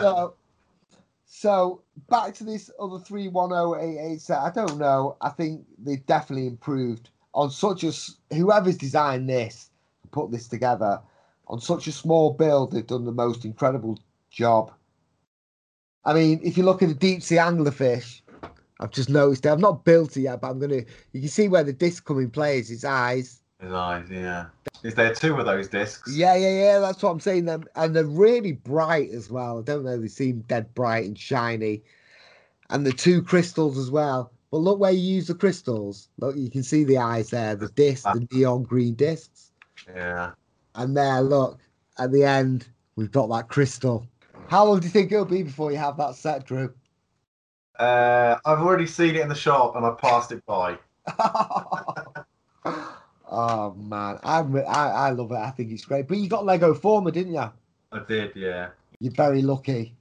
So, 0.00 0.34
so 1.26 1.82
back 2.08 2.34
to 2.34 2.44
this 2.44 2.70
other 2.80 2.98
three 2.98 3.28
one 3.28 3.50
zero 3.50 3.76
eight 3.76 3.98
eight 3.98 4.20
set. 4.20 4.38
I 4.38 4.50
don't 4.50 4.78
know. 4.78 5.16
I 5.20 5.30
think 5.30 5.64
they 5.78 5.96
definitely 5.96 6.46
improved 6.46 7.10
on 7.34 7.50
such 7.50 7.84
a 7.84 7.92
whoever's 8.34 8.78
designed 8.78 9.28
this, 9.28 9.70
put 10.10 10.30
this 10.30 10.48
together. 10.48 11.00
on 11.48 11.60
such 11.60 11.86
a 11.86 11.92
small 11.92 12.32
build, 12.32 12.72
they've 12.72 12.86
done 12.86 13.04
the 13.04 13.12
most 13.12 13.44
incredible 13.44 13.98
job. 14.30 14.72
I 16.04 16.14
mean, 16.14 16.40
if 16.42 16.56
you 16.56 16.64
look 16.64 16.82
at 16.82 16.88
the 16.88 16.94
deep 16.94 17.22
sea 17.22 17.36
anglerfish, 17.36 18.20
I've 18.80 18.90
just 18.90 19.10
noticed 19.10 19.44
it. 19.46 19.50
I've 19.50 19.58
not 19.60 19.84
built 19.84 20.16
it 20.16 20.22
yet, 20.22 20.40
but 20.40 20.50
I'm 20.50 20.58
gonna. 20.58 20.82
You 21.12 21.20
can 21.20 21.28
see 21.28 21.48
where 21.48 21.64
the 21.64 21.72
disc 21.72 22.04
come 22.04 22.20
in 22.20 22.30
play 22.30 22.58
is 22.58 22.68
his 22.68 22.84
eyes. 22.84 23.40
His 23.60 23.72
eyes, 23.72 24.06
yeah. 24.10 24.46
Is 24.82 24.94
there 24.94 25.14
two 25.14 25.36
of 25.38 25.46
those 25.46 25.68
discs? 25.68 26.14
Yeah, 26.14 26.34
yeah, 26.34 26.50
yeah. 26.50 26.78
That's 26.78 27.02
what 27.02 27.10
I'm 27.10 27.20
saying. 27.20 27.46
Them 27.46 27.64
and 27.74 27.96
they're 27.96 28.04
really 28.04 28.52
bright 28.52 29.10
as 29.10 29.30
well. 29.30 29.58
I 29.58 29.62
don't 29.62 29.84
know. 29.84 29.98
They 29.98 30.08
seem 30.08 30.40
dead 30.42 30.72
bright 30.74 31.06
and 31.06 31.18
shiny, 31.18 31.82
and 32.70 32.86
the 32.86 32.92
two 32.92 33.22
crystals 33.22 33.78
as 33.78 33.90
well. 33.90 34.30
But 34.50 34.58
look 34.58 34.78
where 34.78 34.92
you 34.92 35.14
use 35.14 35.26
the 35.26 35.34
crystals. 35.34 36.08
Look, 36.18 36.36
you 36.36 36.50
can 36.50 36.62
see 36.62 36.84
the 36.84 36.98
eyes 36.98 37.30
there. 37.30 37.56
The 37.56 37.68
disc, 37.68 38.04
the 38.04 38.28
neon 38.30 38.62
green 38.62 38.94
discs, 38.94 39.52
Yeah. 39.88 40.32
and 40.74 40.96
there. 40.96 41.22
Look 41.22 41.58
at 41.98 42.12
the 42.12 42.24
end, 42.24 42.68
we've 42.96 43.10
got 43.10 43.28
that 43.30 43.48
crystal. 43.48 44.06
How 44.48 44.66
long 44.66 44.80
do 44.80 44.86
you 44.86 44.92
think 44.92 45.10
it'll 45.10 45.24
be 45.24 45.42
before 45.42 45.72
you 45.72 45.78
have 45.78 45.96
that 45.96 46.14
set, 46.14 46.44
Drew? 46.46 46.72
Uh, 47.78 48.36
I've 48.44 48.60
already 48.60 48.86
seen 48.86 49.16
it 49.16 49.22
in 49.22 49.28
the 49.28 49.34
shop 49.34 49.76
and 49.76 49.84
I 49.84 49.90
passed 49.92 50.30
it 50.30 50.44
by. 50.46 50.78
oh 53.30 53.74
man, 53.74 54.18
I'm, 54.22 54.56
I 54.56 54.60
I 54.62 55.10
love 55.10 55.32
it. 55.32 55.36
I 55.36 55.50
think 55.50 55.72
it's 55.72 55.84
great. 55.84 56.08
But 56.08 56.18
you 56.18 56.28
got 56.28 56.44
Lego 56.44 56.74
Forma, 56.74 57.10
didn't 57.12 57.34
you? 57.34 57.50
I 57.92 57.98
did, 58.06 58.32
yeah. 58.34 58.70
You're 59.00 59.12
very 59.12 59.42
lucky. 59.42 59.94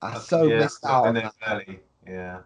I 0.00 0.08
That's- 0.08 0.28
so 0.28 0.44
yeah, 0.44 0.60
missed 0.60 0.84
out. 0.84 1.06
on 1.06 1.30
early. 1.46 1.80
Yeah. 2.06 2.40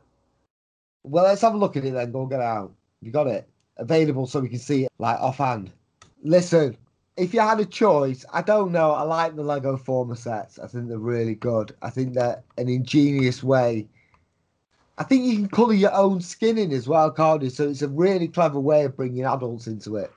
Well, 1.05 1.25
let's 1.25 1.43
have 1.43 1.55
a 1.55 1.59
look 1.59 1.77
at 1.77 1.85
it 1.85 1.93
then. 1.93 2.13
Go 2.13 2.23
and 2.23 2.31
get 2.31 2.41
out. 2.41 2.73
You 3.01 3.11
got 3.11 3.27
it 3.27 3.49
available 3.77 4.27
so 4.27 4.41
we 4.41 4.49
can 4.49 4.59
see 4.59 4.85
it 4.85 4.93
like 4.99 5.19
offhand. 5.19 5.73
Listen, 6.23 6.77
if 7.17 7.35
you 7.35 7.41
had 7.41 7.61
a 7.61 7.65
choice, 7.67 8.25
I 8.33 8.43
don't 8.43 8.73
know. 8.73 8.93
I 8.93 9.03
like 9.03 9.35
the 9.37 9.43
Lego 9.43 9.77
Forma 9.77 10.17
sets. 10.17 10.59
I 10.59 10.67
think 10.67 10.89
they're 10.89 10.99
really 10.99 11.35
good. 11.35 11.75
I 11.83 11.91
think 11.91 12.15
they're 12.15 12.43
an 12.57 12.69
ingenious 12.69 13.43
way. 13.43 13.89
I 14.99 15.05
think 15.05 15.25
you 15.25 15.37
can 15.37 15.49
colour 15.49 15.73
your 15.73 15.95
own 15.95 16.21
skin 16.21 16.59
in 16.59 16.71
as 16.73 16.87
well, 16.87 17.11
can't 17.11 17.43
you? 17.43 17.51
So 17.51 17.69
it's 17.69 17.83
a 17.83 17.89
really 17.89 18.29
clever 18.29 18.61
way 18.61 18.85
of 18.85 18.97
bringing 18.97 19.25
adults 19.25 19.67
into 19.67 19.97
it. 19.97 20.13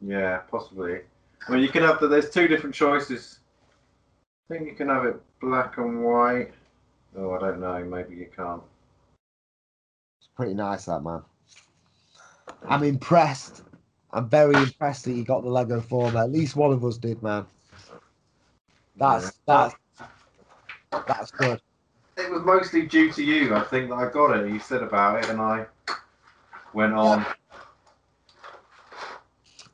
Yeah, 0.00 0.38
possibly. 0.50 1.00
I 1.48 1.52
mean, 1.52 1.62
you 1.62 1.68
can 1.68 1.82
have 1.82 2.00
the. 2.00 2.08
There's 2.08 2.30
two 2.30 2.48
different 2.48 2.74
choices. 2.74 3.40
I 4.48 4.54
think 4.54 4.68
you 4.68 4.74
can 4.76 4.88
have 4.88 5.04
it 5.04 5.20
black 5.40 5.78
and 5.78 6.04
white. 6.04 6.52
Oh, 7.16 7.32
I 7.32 7.38
don't 7.40 7.60
know. 7.60 7.84
Maybe 7.84 8.14
you 8.14 8.28
can't. 8.34 8.62
It's 10.20 10.28
pretty 10.36 10.54
nice, 10.54 10.84
that 10.84 11.00
man. 11.00 11.22
I'm 12.68 12.84
impressed. 12.84 13.62
I'm 14.12 14.28
very 14.28 14.54
impressed 14.54 15.04
that 15.04 15.12
you 15.12 15.24
got 15.24 15.42
the 15.42 15.50
Lego 15.50 15.80
Forma. 15.80 16.20
At 16.20 16.30
least 16.30 16.56
one 16.56 16.72
of 16.72 16.84
us 16.84 16.96
did, 16.96 17.22
man. 17.22 17.46
That's 18.96 19.32
that's 19.46 19.74
that's 21.06 21.30
good. 21.32 21.60
It 22.16 22.30
was 22.30 22.42
mostly 22.44 22.86
due 22.86 23.12
to 23.12 23.22
you. 23.22 23.54
I 23.54 23.62
think 23.62 23.90
that 23.90 23.96
I 23.96 24.10
got 24.10 24.36
it. 24.38 24.50
You 24.50 24.58
said 24.58 24.82
about 24.82 25.22
it, 25.22 25.30
and 25.30 25.40
I 25.40 25.66
went 26.72 26.94
on. 26.94 27.26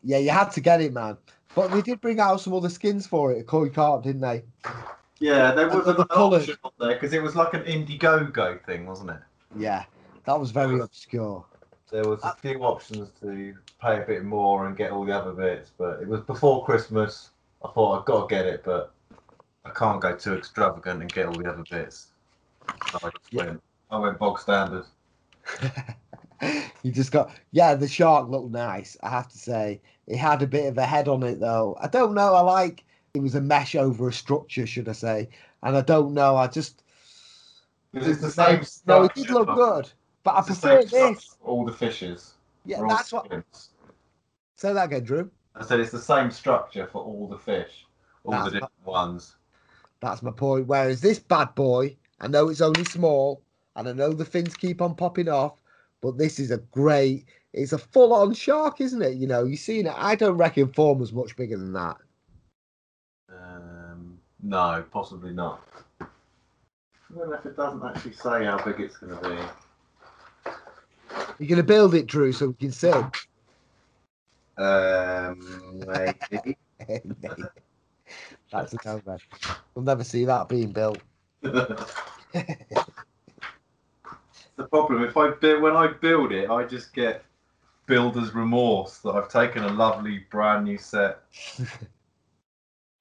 Yeah, 0.02 0.18
you 0.18 0.30
had 0.30 0.50
to 0.52 0.60
get 0.60 0.80
it, 0.80 0.92
man. 0.92 1.16
But 1.54 1.68
they 1.70 1.82
did 1.82 2.00
bring 2.00 2.18
out 2.18 2.40
some 2.40 2.54
other 2.54 2.68
skins 2.68 3.06
for 3.06 3.32
it, 3.32 3.40
a 3.40 3.44
Koi 3.44 3.68
Carp, 3.68 4.02
didn't 4.02 4.22
they? 4.22 4.42
Yeah, 5.20 5.52
there 5.52 5.68
And 5.68 5.76
was 5.76 5.84
the 5.84 6.00
an 6.00 6.08
colours. 6.08 6.42
option 6.42 6.56
on 6.64 6.72
there 6.80 6.94
because 6.94 7.12
it 7.12 7.22
was 7.22 7.36
like 7.36 7.54
an 7.54 7.62
Indiegogo 7.62 8.64
thing, 8.64 8.86
wasn't 8.86 9.10
it? 9.10 9.20
Yeah, 9.56 9.84
that 10.24 10.40
was 10.40 10.50
very 10.50 10.80
obscure. 10.80 11.44
There 11.92 12.08
was 12.08 12.22
a 12.24 12.28
uh, 12.28 12.34
few 12.34 12.58
options 12.64 13.10
to 13.20 13.54
pay 13.80 14.02
a 14.02 14.06
bit 14.06 14.24
more 14.24 14.66
and 14.66 14.76
get 14.76 14.90
all 14.90 15.04
the 15.04 15.12
other 15.16 15.32
bits, 15.32 15.70
but 15.76 16.00
it 16.00 16.08
was 16.08 16.22
before 16.22 16.64
Christmas. 16.64 17.30
I 17.64 17.68
thought 17.68 18.00
I've 18.00 18.04
got 18.06 18.28
to 18.28 18.34
get 18.34 18.46
it, 18.46 18.64
but 18.64 18.92
I 19.64 19.70
can't 19.70 20.00
go 20.00 20.16
too 20.16 20.34
extravagant 20.34 21.02
and 21.02 21.12
get 21.12 21.26
all 21.26 21.34
the 21.34 21.48
other 21.48 21.64
bits. 21.70 22.11
I 22.68 23.10
Yeah. 23.30 23.44
went. 23.44 23.62
I 23.90 23.98
went 23.98 24.18
bog 24.18 24.38
standard. 24.38 24.84
you 26.82 26.90
just 26.92 27.12
got 27.12 27.32
yeah, 27.50 27.74
the 27.74 27.88
shark 27.88 28.28
looked 28.28 28.50
nice, 28.50 28.96
I 29.02 29.10
have 29.10 29.28
to 29.28 29.38
say. 29.38 29.80
It 30.06 30.16
had 30.16 30.42
a 30.42 30.46
bit 30.46 30.66
of 30.66 30.78
a 30.78 30.86
head 30.86 31.08
on 31.08 31.22
it 31.22 31.40
though. 31.40 31.76
I 31.80 31.88
don't 31.88 32.14
know, 32.14 32.34
I 32.34 32.40
like 32.40 32.84
it 33.14 33.20
was 33.22 33.34
a 33.34 33.40
mesh 33.40 33.74
over 33.74 34.08
a 34.08 34.12
structure, 34.12 34.66
should 34.66 34.88
I 34.88 34.92
say. 34.92 35.28
And 35.62 35.76
I 35.76 35.82
don't 35.82 36.14
know, 36.14 36.36
I 36.36 36.46
just 36.46 36.82
it's 37.92 38.20
the 38.20 38.30
same. 38.30 38.62
no, 38.86 39.04
it 39.04 39.14
did 39.14 39.30
look 39.30 39.54
good. 39.54 39.90
But 40.24 40.36
I 40.36 40.42
prefer 40.42 40.84
this. 40.84 41.36
all 41.42 41.64
the 41.64 41.72
fishes. 41.72 42.34
Yeah, 42.64 42.82
that's 42.88 43.12
what 43.12 43.26
skins. 43.26 43.70
say 44.56 44.72
that 44.72 44.84
again, 44.84 45.04
Drew. 45.04 45.30
I 45.54 45.64
said 45.64 45.80
it's 45.80 45.90
the 45.90 46.00
same 46.00 46.30
structure 46.30 46.86
for 46.86 47.02
all 47.02 47.28
the 47.28 47.38
fish, 47.38 47.86
all 48.24 48.32
That's 48.32 48.44
the 48.46 48.50
different 48.52 48.72
ones. 48.84 49.36
That's 50.00 50.22
my 50.22 50.30
point. 50.30 50.66
Whereas 50.66 51.00
this 51.00 51.18
bad 51.18 51.54
boy, 51.54 51.96
I 52.22 52.28
know 52.28 52.48
it's 52.48 52.60
only 52.60 52.84
small, 52.84 53.42
and 53.74 53.88
I 53.88 53.92
know 53.92 54.12
the 54.12 54.24
fins 54.24 54.54
keep 54.54 54.80
on 54.80 54.94
popping 54.94 55.28
off, 55.28 55.60
but 56.00 56.16
this 56.16 56.38
is 56.38 56.52
a 56.52 56.58
great. 56.58 57.26
It's 57.52 57.72
a 57.72 57.78
full-on 57.78 58.32
shark, 58.32 58.80
isn't 58.80 59.02
it? 59.02 59.16
You 59.16 59.26
know, 59.26 59.44
you've 59.44 59.58
seen 59.58 59.86
it. 59.86 59.94
I 59.96 60.14
don't 60.14 60.38
reckon 60.38 60.72
form 60.72 61.00
was 61.00 61.12
much 61.12 61.36
bigger 61.36 61.58
than 61.58 61.72
that. 61.72 61.96
Um, 63.28 64.18
no, 64.42 64.84
possibly 64.90 65.32
not. 65.32 65.66
I 66.00 66.06
don't 67.14 67.28
know 67.28 67.36
if 67.36 67.44
it 67.44 67.56
doesn't 67.56 67.84
actually 67.84 68.12
say 68.12 68.44
how 68.44 68.62
big 68.64 68.80
it's 68.80 68.96
going 68.96 69.18
to 69.18 69.28
be. 69.28 69.36
You're 71.38 71.48
gonna 71.48 71.62
build 71.62 71.94
it, 71.94 72.06
Drew, 72.06 72.32
so 72.32 72.48
we 72.48 72.54
can 72.54 72.72
see. 72.72 72.92
Um, 74.58 75.82
maybe. 75.86 76.56
That's 78.52 78.72
a 78.74 78.78
no 78.84 79.02
man. 79.06 79.18
We'll 79.74 79.84
never 79.84 80.04
see 80.04 80.24
that 80.24 80.48
being 80.48 80.72
built. 80.72 80.98
the 82.32 82.86
problem 84.70 85.04
if 85.04 85.16
I 85.16 85.30
build 85.30 85.62
when 85.62 85.76
I 85.76 85.88
build 85.88 86.32
it, 86.32 86.50
I 86.50 86.64
just 86.64 86.94
get 86.94 87.24
builder's 87.86 88.34
remorse 88.34 88.98
that 88.98 89.10
I've 89.10 89.28
taken 89.28 89.64
a 89.64 89.72
lovely 89.72 90.24
brand 90.30 90.64
new 90.64 90.78
set 90.78 91.20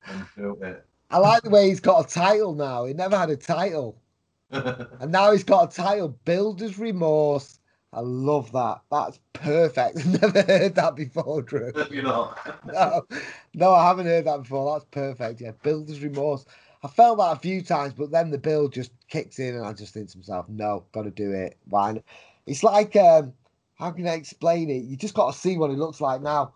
and 0.08 0.26
built 0.36 0.62
it. 0.63 0.86
I 1.10 1.17
like 1.17 1.44
the 1.44 1.50
way 1.50 1.67
he's 1.67 1.80
got 1.80 2.06
a 2.06 2.13
title 2.13 2.54
now. 2.54 2.86
He 2.86 2.94
never 2.94 3.17
had 3.17 3.30
a 3.30 3.36
title, 3.36 4.02
and 4.52 5.12
now 5.12 5.32
he's 5.32 5.44
got 5.44 5.72
a 5.72 5.76
title. 5.76 6.17
Builder's 6.26 6.80
remorse. 6.80 7.60
I 7.94 8.00
love 8.00 8.54
that. 8.54 8.82
That's 8.89 9.20
perfect. 9.34 9.98
I've 9.98 10.06
never 10.22 10.41
heard 10.44 10.76
that 10.76 10.96
before, 10.96 11.41
Drew. 11.41 11.74
You're 11.89 12.04
not. 12.04 12.39
no, 12.65 13.06
no, 13.54 13.74
I 13.74 13.88
haven't 13.88 14.06
heard 14.06 14.26
that 14.26 14.44
before. 14.44 14.74
That's 14.74 14.86
perfect. 14.91 15.41
Yeah, 15.41 15.52
builder's 15.62 16.02
remorse. 16.02 16.46
I 16.84 16.88
felt 16.88 17.20
that 17.20 17.38
a 17.38 17.39
few 17.39 17.62
times, 17.62 17.94
but 17.94 18.12
then 18.12 18.32
the 18.32 18.38
build 18.38 18.74
just 18.74 18.91
kicks 19.08 19.38
in, 19.39 19.56
and 19.56 19.65
I 19.65 19.74
just 19.74 19.94
think 19.94 20.10
to 20.10 20.17
myself, 20.17 20.50
"No, 20.50 20.86
got 20.91 21.04
to 21.04 21.12
do 21.12 21.32
it." 21.32 21.58
Why? 21.65 21.94
not? 21.94 22.04
It's 22.48 22.63
like, 22.63 22.96
um, 22.96 23.34
how 23.76 23.91
can 23.91 24.08
I 24.08 24.13
explain 24.13 24.70
it? 24.70 24.84
You 24.84 24.98
just 24.98 25.13
got 25.13 25.32
to 25.32 25.38
see 25.38 25.58
what 25.58 25.70
it 25.70 25.78
looks 25.78 26.02
like 26.02 26.22
now. 26.22 26.54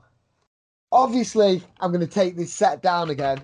Obviously, 0.91 1.63
I'm 1.79 1.91
going 1.91 2.05
to 2.05 2.11
take 2.11 2.35
this 2.35 2.53
set 2.53 2.81
down 2.81 3.09
again, 3.09 3.39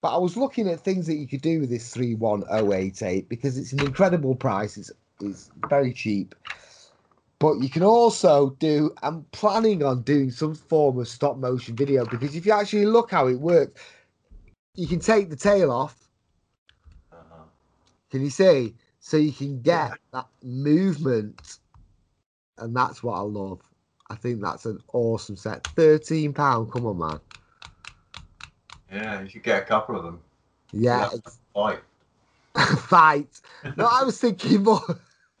but 0.00 0.14
I 0.14 0.18
was 0.18 0.36
looking 0.36 0.68
at 0.68 0.80
things 0.80 1.06
that 1.06 1.16
you 1.16 1.26
could 1.26 1.42
do 1.42 1.60
with 1.60 1.70
this 1.70 1.92
three 1.92 2.14
one 2.14 2.44
oh 2.50 2.72
eight 2.72 3.02
eight 3.02 3.28
because 3.28 3.58
it's 3.58 3.72
an 3.72 3.80
incredible 3.80 4.36
price. 4.36 4.76
It's 4.76 4.92
it's 5.20 5.50
very 5.68 5.92
cheap. 5.92 6.34
But 7.40 7.58
you 7.58 7.68
can 7.68 7.82
also 7.82 8.50
do, 8.58 8.94
I'm 9.02 9.24
planning 9.32 9.82
on 9.82 10.02
doing 10.02 10.30
some 10.30 10.54
form 10.54 10.98
of 10.98 11.08
stop 11.08 11.36
motion 11.36 11.76
video 11.76 12.06
because 12.06 12.34
if 12.34 12.46
you 12.46 12.52
actually 12.52 12.86
look 12.86 13.10
how 13.10 13.26
it 13.26 13.38
works, 13.38 13.82
you 14.74 14.86
can 14.86 14.98
take 14.98 15.30
the 15.30 15.36
tail 15.36 15.70
off. 15.70 16.08
Uh-huh. 17.12 17.44
Can 18.10 18.22
you 18.22 18.30
see? 18.30 18.74
So 19.00 19.16
you 19.16 19.32
can 19.32 19.60
get 19.60 19.92
that 20.12 20.26
movement. 20.42 21.58
And 22.58 22.74
that's 22.74 23.02
what 23.02 23.14
I 23.14 23.20
love. 23.20 23.60
I 24.10 24.16
think 24.16 24.40
that's 24.40 24.66
an 24.66 24.78
awesome 24.92 25.36
set. 25.36 25.64
£13. 25.64 26.72
Come 26.72 26.86
on, 26.86 26.98
man. 26.98 27.20
Yeah, 28.92 29.22
you 29.22 29.28
should 29.28 29.42
get 29.42 29.62
a 29.62 29.66
couple 29.66 29.96
of 29.96 30.04
them. 30.04 30.20
Yeah, 30.72 31.10
Yeah. 31.12 31.30
Fight. 31.52 31.80
fight. 32.78 33.40
No, 33.76 33.88
I 33.90 34.04
was 34.04 34.20
thinking 34.20 34.62
more. 34.62 34.80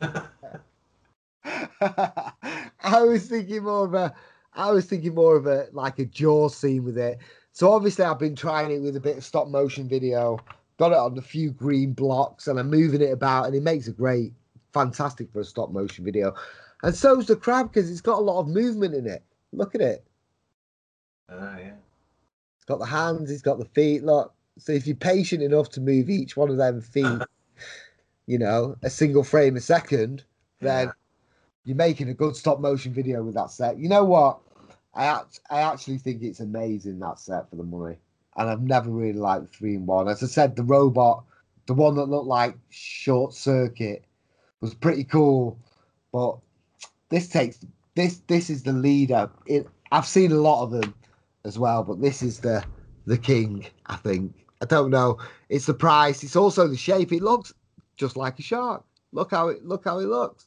I 1.80 3.02
was 3.02 3.26
thinking 3.26 3.62
more 3.64 3.84
of 3.86 3.94
a. 3.94 4.14
I 4.54 4.70
was 4.70 4.86
thinking 4.86 5.14
more 5.14 5.36
of 5.36 5.46
a 5.46 5.68
like 5.72 5.98
a 5.98 6.04
jaw 6.04 6.48
scene 6.48 6.84
with 6.84 6.98
it. 6.98 7.18
So 7.54 7.70
obviously 7.70 8.04
I've 8.04 8.18
been 8.18 8.34
trying 8.34 8.72
it 8.72 8.80
with 8.82 8.96
a 8.96 9.00
bit 9.00 9.16
of 9.16 9.24
stop 9.24 9.46
motion 9.46 9.88
video. 9.88 10.40
Got 10.76 10.90
it 10.90 10.98
on 10.98 11.16
a 11.16 11.22
few 11.22 11.52
green 11.52 11.92
blocks 11.92 12.48
and 12.48 12.58
I'm 12.58 12.68
moving 12.68 13.00
it 13.00 13.12
about 13.12 13.46
and 13.46 13.54
it 13.54 13.62
makes 13.62 13.86
a 13.86 13.92
great, 13.92 14.32
fantastic 14.72 15.32
for 15.32 15.38
a 15.38 15.44
stop 15.44 15.70
motion 15.70 16.04
video. 16.04 16.34
And 16.82 16.92
so's 16.94 17.26
the 17.28 17.36
crab 17.36 17.72
because 17.72 17.92
it's 17.92 18.00
got 18.00 18.18
a 18.18 18.20
lot 18.20 18.40
of 18.40 18.48
movement 18.48 18.92
in 18.94 19.06
it. 19.06 19.22
Look 19.52 19.76
at 19.76 19.80
it. 19.80 20.04
Oh 21.28 21.56
yeah. 21.56 21.74
It's 22.56 22.64
got 22.66 22.80
the 22.80 22.86
hands, 22.86 23.30
it's 23.30 23.40
got 23.40 23.60
the 23.60 23.64
feet. 23.66 24.02
Look. 24.02 24.34
So 24.58 24.72
if 24.72 24.86
you're 24.86 24.96
patient 24.96 25.42
enough 25.42 25.70
to 25.70 25.80
move 25.80 26.10
each 26.10 26.36
one 26.36 26.50
of 26.50 26.56
them 26.56 26.80
feet, 26.80 27.22
you 28.26 28.38
know, 28.38 28.76
a 28.82 28.90
single 28.90 29.22
frame 29.22 29.56
a 29.56 29.60
second, 29.60 30.24
then 30.60 30.86
Yeah. 30.88 30.92
you're 31.64 31.76
making 31.76 32.08
a 32.08 32.14
good 32.14 32.34
stop 32.34 32.58
motion 32.58 32.92
video 32.92 33.22
with 33.22 33.34
that 33.34 33.52
set. 33.52 33.78
You 33.78 33.88
know 33.88 34.04
what? 34.04 34.40
I 34.94 35.22
I 35.50 35.60
actually 35.60 35.98
think 35.98 36.22
it's 36.22 36.40
amazing 36.40 36.98
that 37.00 37.18
set 37.18 37.50
for 37.50 37.56
the 37.56 37.64
money, 37.64 37.96
and 38.36 38.48
I've 38.48 38.62
never 38.62 38.90
really 38.90 39.18
liked 39.18 39.54
three 39.54 39.74
in 39.74 39.86
one. 39.86 40.08
As 40.08 40.22
I 40.22 40.26
said, 40.26 40.56
the 40.56 40.62
robot, 40.62 41.24
the 41.66 41.74
one 41.74 41.96
that 41.96 42.06
looked 42.06 42.26
like 42.26 42.56
Short 42.70 43.34
Circuit, 43.34 44.04
was 44.60 44.74
pretty 44.74 45.04
cool, 45.04 45.58
but 46.12 46.38
this 47.10 47.28
takes 47.28 47.58
this 47.94 48.22
this 48.26 48.50
is 48.50 48.62
the 48.62 48.72
leader. 48.72 49.30
It 49.46 49.66
I've 49.92 50.06
seen 50.06 50.32
a 50.32 50.36
lot 50.36 50.62
of 50.62 50.70
them 50.70 50.94
as 51.44 51.58
well, 51.58 51.82
but 51.82 52.00
this 52.00 52.22
is 52.22 52.40
the 52.40 52.64
the 53.06 53.18
king. 53.18 53.66
I 53.86 53.96
think 53.96 54.34
I 54.62 54.66
don't 54.66 54.90
know. 54.90 55.18
It's 55.48 55.66
the 55.66 55.74
price. 55.74 56.22
It's 56.22 56.36
also 56.36 56.68
the 56.68 56.76
shape. 56.76 57.12
It 57.12 57.22
looks 57.22 57.52
just 57.96 58.16
like 58.16 58.38
a 58.38 58.42
shark. 58.42 58.84
Look 59.12 59.30
how 59.30 59.48
it 59.48 59.64
look 59.64 59.84
how 59.84 59.98
it 59.98 60.06
looks. 60.06 60.46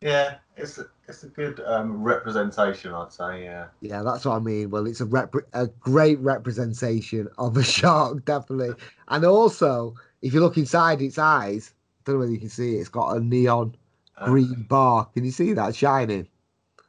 Yeah, 0.00 0.36
it's 0.56 0.78
a, 0.78 0.86
it's 1.08 1.22
a 1.22 1.28
good 1.28 1.60
um, 1.64 2.02
representation, 2.02 2.92
I'd 2.92 3.12
say. 3.12 3.44
Yeah. 3.44 3.68
Yeah, 3.80 4.02
that's 4.02 4.24
what 4.24 4.36
I 4.36 4.38
mean. 4.40 4.70
Well, 4.70 4.86
it's 4.86 5.00
a 5.00 5.06
rep- 5.06 5.34
a 5.54 5.66
great 5.80 6.18
representation 6.20 7.28
of 7.38 7.56
a 7.56 7.62
shark, 7.76 8.24
definitely. 8.24 8.74
And 9.08 9.24
also, 9.24 9.94
if 10.22 10.34
you 10.34 10.40
look 10.40 10.58
inside 10.58 11.00
its 11.00 11.18
eyes, 11.18 11.72
I 11.74 12.02
don't 12.04 12.16
know 12.16 12.20
whether 12.20 12.32
you 12.32 12.38
can 12.38 12.50
see 12.50 12.76
it. 12.76 12.80
It's 12.80 12.88
got 12.90 13.16
a 13.16 13.20
neon 13.20 13.74
Um, 14.18 14.30
green 14.30 14.66
bar. 14.68 15.06
Can 15.14 15.24
you 15.24 15.30
see 15.30 15.52
that 15.54 15.74
shining? 15.74 16.28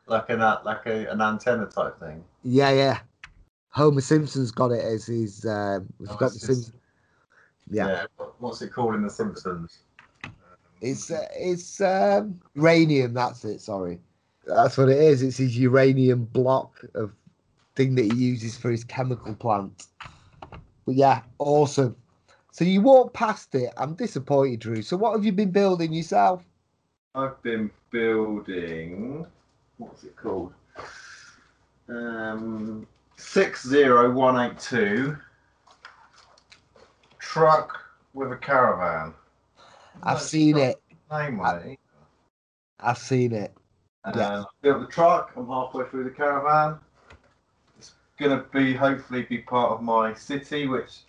like 0.10 0.30
an 0.30 0.40
like 0.40 0.86
a, 0.86 1.06
an 1.12 1.20
antenna 1.22 1.66
type 1.66 2.00
thing. 2.00 2.24
Yeah, 2.44 2.72
yeah. 2.72 3.00
Homer 3.70 4.00
Simpson's 4.02 4.52
got 4.52 4.72
it 4.72 4.84
as 4.84 5.06
his. 5.08 5.46
Um, 5.46 5.88
we've 6.00 6.10
Oh, 6.10 6.16
got 6.16 6.32
the 6.34 6.40
Simpsons. 6.40 6.74
Yeah, 7.70 8.06
what- 8.16 8.36
What's 8.40 8.62
it 8.62 8.72
called 8.72 8.96
in 8.96 9.02
The 9.02 9.10
Simpsons? 9.10 9.80
It's 10.82 11.12
uh, 11.12 11.28
it's 11.36 11.82
um, 11.82 12.40
uranium. 12.56 13.14
That's 13.14 13.44
it. 13.46 13.62
Sorry, 13.62 14.00
that's 14.46 14.78
what 14.78 14.90
it 14.90 14.98
is. 14.98 15.24
It's 15.24 15.38
his 15.38 15.58
uranium 15.58 16.26
block 16.26 16.84
of 16.96 17.12
thing 17.76 17.96
that 17.96 18.06
he 18.06 18.14
uses 18.14 18.58
for 18.58 18.72
his 18.72 18.84
chemical 18.84 19.36
plant. 19.36 19.88
But 20.86 20.96
yeah, 20.96 21.22
awesome. 21.40 21.96
So 22.52 22.66
you 22.66 22.82
walk 22.82 23.14
past 23.14 23.54
it. 23.56 23.72
I'm 23.78 23.94
disappointed, 23.94 24.60
Drew. 24.62 24.82
So 24.82 24.98
what 24.98 25.14
have 25.14 25.24
you 25.24 25.32
been 25.32 25.52
building 25.52 25.94
yourself? 25.94 26.44
I've 27.14 27.42
been 27.44 27.70
building. 27.92 29.26
What's 29.78 30.04
it 30.04 30.16
called? 30.16 30.54
Um, 31.90 32.88
six 33.16 33.68
zero 33.68 34.12
one 34.12 34.40
eight 34.40 34.60
two. 34.60 35.18
Truck 37.20 37.80
with 38.14 38.32
a 38.32 38.38
caravan. 38.38 39.14
I've 40.04 40.22
seen 40.22 40.58
it. 40.58 40.82
a 41.10 41.24
Name 41.24 41.40
on. 41.40 41.78
I've 42.80 42.98
seen 42.98 43.34
it. 43.34 43.54
Yeah. 44.16 44.40
Uh, 44.40 44.44
built 44.62 44.82
the 44.82 44.88
truck. 44.88 45.32
I'm 45.36 45.48
halfway 45.48 45.86
through 45.86 46.06
the 46.06 46.12
caravan. 46.12 46.80
It's 47.78 47.94
gonna 48.20 48.46
be 48.54 48.74
hopefully 48.74 49.24
be 49.24 49.40
part 49.40 49.72
of 49.72 49.82
my 49.82 50.14
city, 50.14 50.68
which 50.68 51.00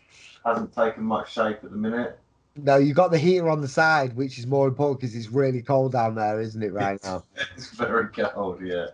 hasn't 0.44 0.74
taken 0.74 1.04
much 1.04 1.32
shape 1.32 1.58
at 1.62 1.70
the 1.70 1.76
minute. 1.76 2.18
No, 2.56 2.76
you 2.76 2.92
got 2.92 3.12
the 3.12 3.18
heater 3.18 3.48
on 3.48 3.60
the 3.60 3.68
side, 3.68 4.16
which 4.16 4.38
is 4.38 4.46
more 4.46 4.66
important 4.66 5.00
because 5.00 5.14
it's 5.14 5.28
really 5.28 5.62
cold 5.62 5.92
down 5.92 6.16
there, 6.16 6.40
isn't 6.40 6.62
it, 6.62 6.72
right 6.72 6.98
now? 7.04 7.22
It's 7.56 7.70
very 7.70 8.08
cold, 8.08 8.60
yeah. 8.62 8.86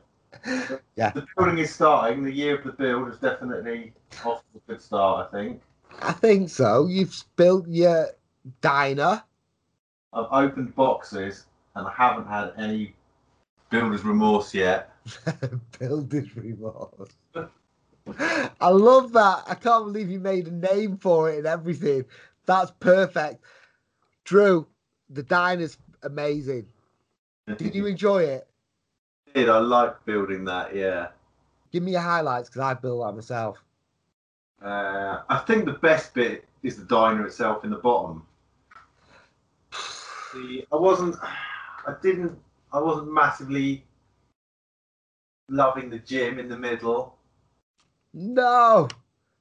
Yeah. 0.97 1.11
The 1.11 1.27
building 1.37 1.59
is 1.59 1.75
starting. 1.75 2.25
The 2.25 2.33
year 2.33 2.59
of 2.59 2.65
the 2.65 2.73
build 2.73 3.09
is 3.09 3.19
definitely 3.19 3.95
off 4.25 4.43
to 4.53 4.59
a 4.59 4.73
good 4.73 4.83
start, 4.83 5.29
I 5.29 5.37
think. 5.37 5.63
I 6.03 6.13
think 6.13 6.51
so. 6.51 6.87
You've 6.87 7.15
built 7.37 7.67
your 7.69 8.09
diner. 8.61 9.23
I've 10.15 10.27
opened 10.31 10.75
boxes 10.75 11.47
and 11.75 11.87
I 11.87 11.93
haven't 11.93 12.29
had 12.29 12.53
any 12.57 12.95
builder's 13.71 14.05
remorse 14.05 14.55
yet. 14.55 14.93
Builder's 15.79 16.35
remorse. 16.37 17.11
I 18.61 18.69
love 18.69 19.13
that. 19.13 19.45
I 19.47 19.55
can't 19.55 19.87
believe 19.87 20.09
you 20.09 20.21
made 20.21 20.47
a 20.47 20.53
name 20.53 20.97
for 20.97 21.31
it 21.31 21.39
and 21.39 21.47
everything. 21.47 22.05
That's 22.47 22.71
perfect. 22.79 23.43
Drew, 24.25 24.67
the 25.11 25.23
diner's 25.23 25.77
amazing. 26.03 26.67
Did 27.57 27.75
you 27.75 27.87
enjoy 27.95 28.23
it? 28.23 28.47
did. 29.35 29.49
I 29.49 29.59
like 29.59 30.05
building 30.05 30.45
that, 30.45 30.75
yeah. 30.75 31.09
Give 31.73 31.83
me 31.83 31.93
your 31.93 32.01
highlights 32.01 32.49
because 32.49 32.63
I 32.63 32.75
built 32.75 33.05
that 33.05 33.13
myself. 33.13 33.59
Uh, 34.63 35.23
I 35.29 35.39
think 35.47 35.65
the 35.65 35.73
best 35.73 36.15
bit 36.15 36.45
is 36.63 36.77
the 36.77 36.85
diner 36.85 37.27
itself 37.27 37.65
in 37.65 37.71
the 37.71 37.77
bottom. 37.77 38.25
I 40.35 40.77
wasn't, 40.77 41.17
I 41.23 41.95
didn't, 42.03 42.37
I 42.73 42.81
wasn't 42.81 43.13
massively 43.13 43.85
loving 45.49 45.91
the 45.91 45.99
gym 45.99 46.39
in 46.39 46.49
the 46.49 46.59
middle. 46.59 47.17
No. 48.13 48.89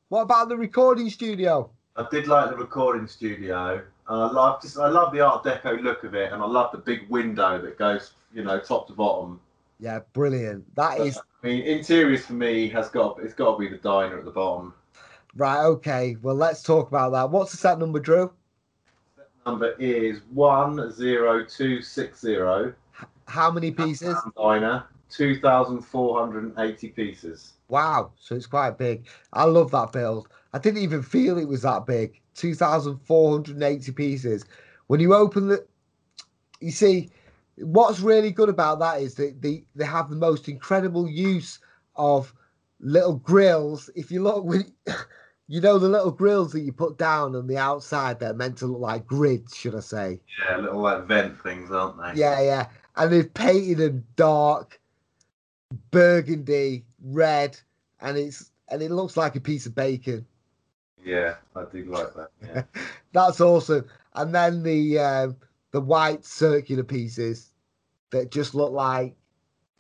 What 0.10 0.22
about 0.22 0.50
the 0.50 0.58
recording 0.58 1.10
studio? 1.10 1.70
I 1.96 2.06
did 2.12 2.28
like 2.28 2.50
the 2.50 2.58
recording 2.58 3.08
studio. 3.08 3.82
I 4.08 4.16
love 4.16 4.62
just, 4.62 4.78
I 4.78 4.90
love 4.90 5.14
the 5.14 5.22
Art 5.22 5.44
Deco 5.44 5.82
look 5.82 6.04
of 6.04 6.14
it, 6.14 6.32
and 6.32 6.42
I 6.42 6.46
love 6.46 6.72
the 6.72 6.78
big 6.78 7.08
window 7.10 7.60
that 7.62 7.78
goes, 7.78 8.14
you 8.34 8.44
know, 8.44 8.60
top 8.60 8.88
to 8.88 8.94
bottom. 8.94 9.40
Yeah, 9.80 10.00
brilliant. 10.14 10.76
That 10.76 11.00
is 11.00 11.18
I 11.44 11.48
mean, 11.48 11.64
interiors 11.64 12.26
for 12.26 12.34
me 12.34 12.70
has 12.70 12.90
got, 12.90 13.20
it's 13.22 13.34
got 13.34 13.54
to 13.54 13.58
be 13.58 13.68
the 13.68 13.78
diner 13.78 14.18
at 14.20 14.26
the 14.26 14.32
bottom. 14.32 14.74
right. 15.36 15.64
Okay. 15.64 16.18
Well, 16.22 16.36
let's 16.36 16.62
talk 16.62 16.88
about 16.88 17.12
that. 17.14 17.30
What's 17.30 17.52
the 17.52 17.58
set 17.58 17.80
number, 17.80 18.00
Drew? 18.00 18.32
Number 19.46 19.74
is 19.80 20.22
one 20.32 20.92
zero 20.92 21.46
two 21.46 21.82
six 21.82 22.20
zero. 22.22 22.74
How 23.28 23.52
many 23.52 23.72
pieces? 23.72 24.16
Diner, 24.38 24.86
2,480 25.10 26.88
pieces. 26.90 27.54
Wow, 27.68 28.12
so 28.20 28.36
it's 28.36 28.48
quite 28.48 28.78
big. 28.78 29.08
I 29.32 29.44
love 29.46 29.72
that 29.72 29.92
build. 29.92 30.28
I 30.54 30.60
didn't 30.60 30.82
even 30.82 31.02
feel 31.02 31.38
it 31.38 31.48
was 31.48 31.62
that 31.62 31.86
big. 31.86 32.20
2,480 32.36 33.92
pieces. 33.92 34.46
When 34.88 35.00
you 35.00 35.14
open 35.14 35.48
the, 35.48 35.66
you 36.60 36.72
see, 36.72 37.10
what's 37.58 38.00
really 38.00 38.32
good 38.32 38.50
about 38.50 38.80
that 38.80 39.02
is 39.02 39.16
that 39.16 39.42
they, 39.42 39.64
they 39.76 39.86
have 39.86 40.10
the 40.10 40.16
most 40.16 40.48
incredible 40.48 41.08
use 41.08 41.60
of 41.96 42.34
little 42.80 43.16
grills. 43.16 43.90
If 43.96 44.12
you 44.12 44.24
look, 44.24 44.44
with, 44.44 44.72
you 45.48 45.62
know, 45.62 45.78
the 45.78 45.90
little 45.90 46.12
grills 46.12 46.54
that 46.54 46.62
you 46.62 46.72
put 46.72 46.98
down 46.98 47.36
on 47.36 47.48
the 47.48 47.58
outside, 47.58 48.20
they're 48.20 48.34
meant 48.34 48.58
to 48.60 48.68
look 48.68 48.80
like 48.80 49.06
grids, 49.06 49.56
should 49.56 49.76
I 49.76 49.82
say? 49.82 50.20
Yeah, 50.40 50.58
little 50.58 50.82
like 50.82 51.06
vent 51.06 51.42
things, 51.42 51.72
aren't 51.72 51.98
they? 51.98 52.20
Yeah, 52.20 52.42
yeah. 52.42 52.68
And 52.96 53.12
they've 53.12 53.34
painted 53.34 53.78
them 53.78 54.06
dark, 54.16 54.80
burgundy, 55.92 56.86
red, 57.04 57.60
and 58.00 58.18
it's 58.18 58.52
and 58.70 58.82
it 58.82 58.92
looks 58.92 59.18
like 59.18 59.36
a 59.36 59.42
piece 59.42 59.66
of 59.66 59.76
bacon. 59.76 60.26
Yeah, 61.04 61.36
I 61.56 61.66
do 61.72 61.84
like 61.86 62.14
that. 62.16 62.30
Yeah. 62.42 62.64
That's 63.12 63.42
awesome. 63.42 63.86
And 64.14 64.34
then 64.34 64.64
the 64.64 65.00
um, 65.00 65.36
the 65.72 65.82
white 65.82 66.24
circular 66.24 66.84
pieces 66.84 67.52
that 68.12 68.32
just 68.32 68.56
look 68.56 68.72
like 68.72 69.16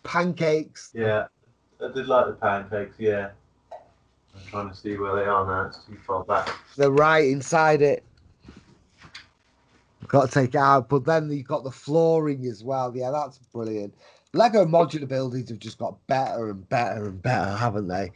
pancakes. 0.03 0.91
yeah, 0.93 1.27
I 1.81 1.91
did 1.93 2.07
like 2.07 2.27
the 2.27 2.33
pancakes. 2.33 2.95
Yeah. 2.99 3.29
I'm 4.33 4.41
trying 4.47 4.69
to 4.69 4.75
see 4.75 4.97
where 4.97 5.15
they 5.15 5.25
are 5.25 5.45
now. 5.45 5.67
It's 5.67 5.83
too 5.85 5.97
far 6.05 6.23
back. 6.23 6.49
They're 6.75 6.91
right 6.91 7.27
inside 7.27 7.81
it. 7.81 8.03
Got 10.07 10.29
to 10.29 10.31
take 10.31 10.55
it 10.55 10.59
out, 10.59 10.89
but 10.89 11.05
then 11.05 11.31
you've 11.31 11.47
got 11.47 11.63
the 11.63 11.71
flooring 11.71 12.45
as 12.45 12.63
well. 12.63 12.95
Yeah, 12.95 13.11
that's 13.11 13.37
brilliant. 13.37 13.93
Lego 14.33 14.65
modular 14.65 15.07
buildings 15.07 15.49
have 15.49 15.59
just 15.59 15.77
got 15.77 15.95
better 16.07 16.49
and 16.49 16.67
better 16.69 17.05
and 17.05 17.21
better, 17.21 17.55
haven't 17.55 17.87
they? 17.87 18.11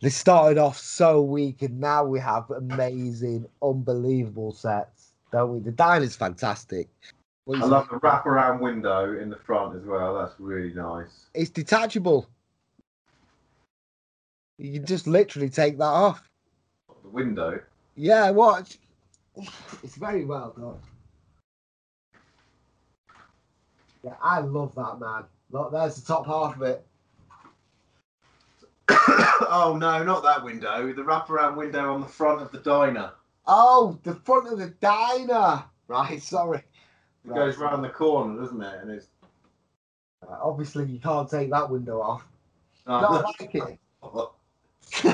They 0.00 0.10
started 0.10 0.58
off 0.58 0.78
so 0.78 1.20
weak, 1.20 1.62
and 1.62 1.80
now 1.80 2.04
we 2.04 2.20
have 2.20 2.48
amazing, 2.50 3.46
unbelievable 3.62 4.52
sets, 4.52 5.12
don't 5.32 5.52
we? 5.52 5.58
The 5.58 5.72
diner's 5.72 6.14
fantastic. 6.14 6.88
I 7.48 7.64
love 7.64 7.88
the 7.88 7.96
wraparound 7.96 8.60
window 8.60 9.18
in 9.18 9.30
the 9.30 9.36
front 9.36 9.74
as 9.74 9.84
well. 9.84 10.14
That's 10.14 10.38
really 10.38 10.72
nice. 10.72 11.26
It's 11.34 11.50
detachable. 11.50 12.28
You 14.58 14.80
just 14.80 15.06
literally 15.06 15.48
take 15.48 15.78
that 15.78 15.84
off. 15.84 16.28
The 17.02 17.08
window. 17.08 17.60
Yeah, 17.94 18.30
watch. 18.30 18.78
It's 19.84 19.94
very 19.96 20.24
well 20.24 20.52
done. 20.58 20.78
Yeah, 24.04 24.14
I 24.20 24.40
love 24.40 24.74
that 24.74 24.98
man. 25.00 25.24
Look, 25.50 25.72
there's 25.72 25.96
the 25.96 26.06
top 26.06 26.26
half 26.26 26.56
of 26.56 26.62
it. 26.62 26.84
oh 28.90 29.76
no, 29.78 30.02
not 30.02 30.22
that 30.22 30.42
window. 30.42 30.92
The 30.92 31.02
wraparound 31.02 31.56
window 31.56 31.92
on 31.94 32.00
the 32.00 32.06
front 32.06 32.42
of 32.42 32.50
the 32.50 32.58
diner. 32.58 33.12
Oh, 33.46 33.98
the 34.02 34.14
front 34.14 34.48
of 34.48 34.58
the 34.58 34.68
diner. 34.80 35.62
Right, 35.86 36.22
sorry. 36.22 36.58
It 36.58 36.64
Right. 37.24 37.36
goes 37.36 37.58
round 37.58 37.84
the 37.84 37.88
corner, 37.90 38.40
doesn't 38.40 38.60
it? 38.62 38.82
And 38.82 38.90
it's. 38.90 39.06
Uh, 40.26 40.36
obviously, 40.42 40.84
you 40.86 40.98
can't 40.98 41.28
take 41.30 41.50
that 41.50 41.68
window 41.70 42.00
off. 42.00 42.26
Oh, 42.86 43.00
Not 43.00 43.24
like 43.40 43.54
it. 43.54 43.78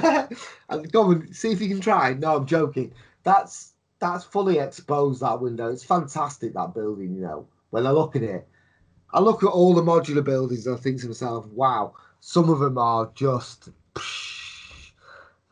and 0.68 0.90
go 0.92 1.02
on, 1.04 1.32
see 1.32 1.50
if 1.50 1.60
you 1.60 1.68
can 1.68 1.80
try. 1.80 2.14
No, 2.14 2.36
I'm 2.36 2.46
joking. 2.46 2.92
That's 3.22 3.72
that's 3.98 4.24
fully 4.24 4.58
exposed 4.58 5.22
that 5.22 5.40
window. 5.40 5.70
It's 5.70 5.84
fantastic 5.84 6.54
that 6.54 6.74
building. 6.74 7.14
You 7.14 7.22
know, 7.22 7.46
when 7.70 7.86
I 7.86 7.90
look 7.90 8.16
at 8.16 8.22
it, 8.22 8.46
I 9.12 9.20
look 9.20 9.42
at 9.42 9.48
all 9.48 9.74
the 9.74 9.82
modular 9.82 10.24
buildings 10.24 10.66
and 10.66 10.76
I 10.76 10.80
think 10.80 11.00
to 11.00 11.08
myself, 11.08 11.46
wow, 11.46 11.94
some 12.20 12.50
of 12.50 12.58
them 12.60 12.78
are 12.78 13.10
just. 13.14 13.70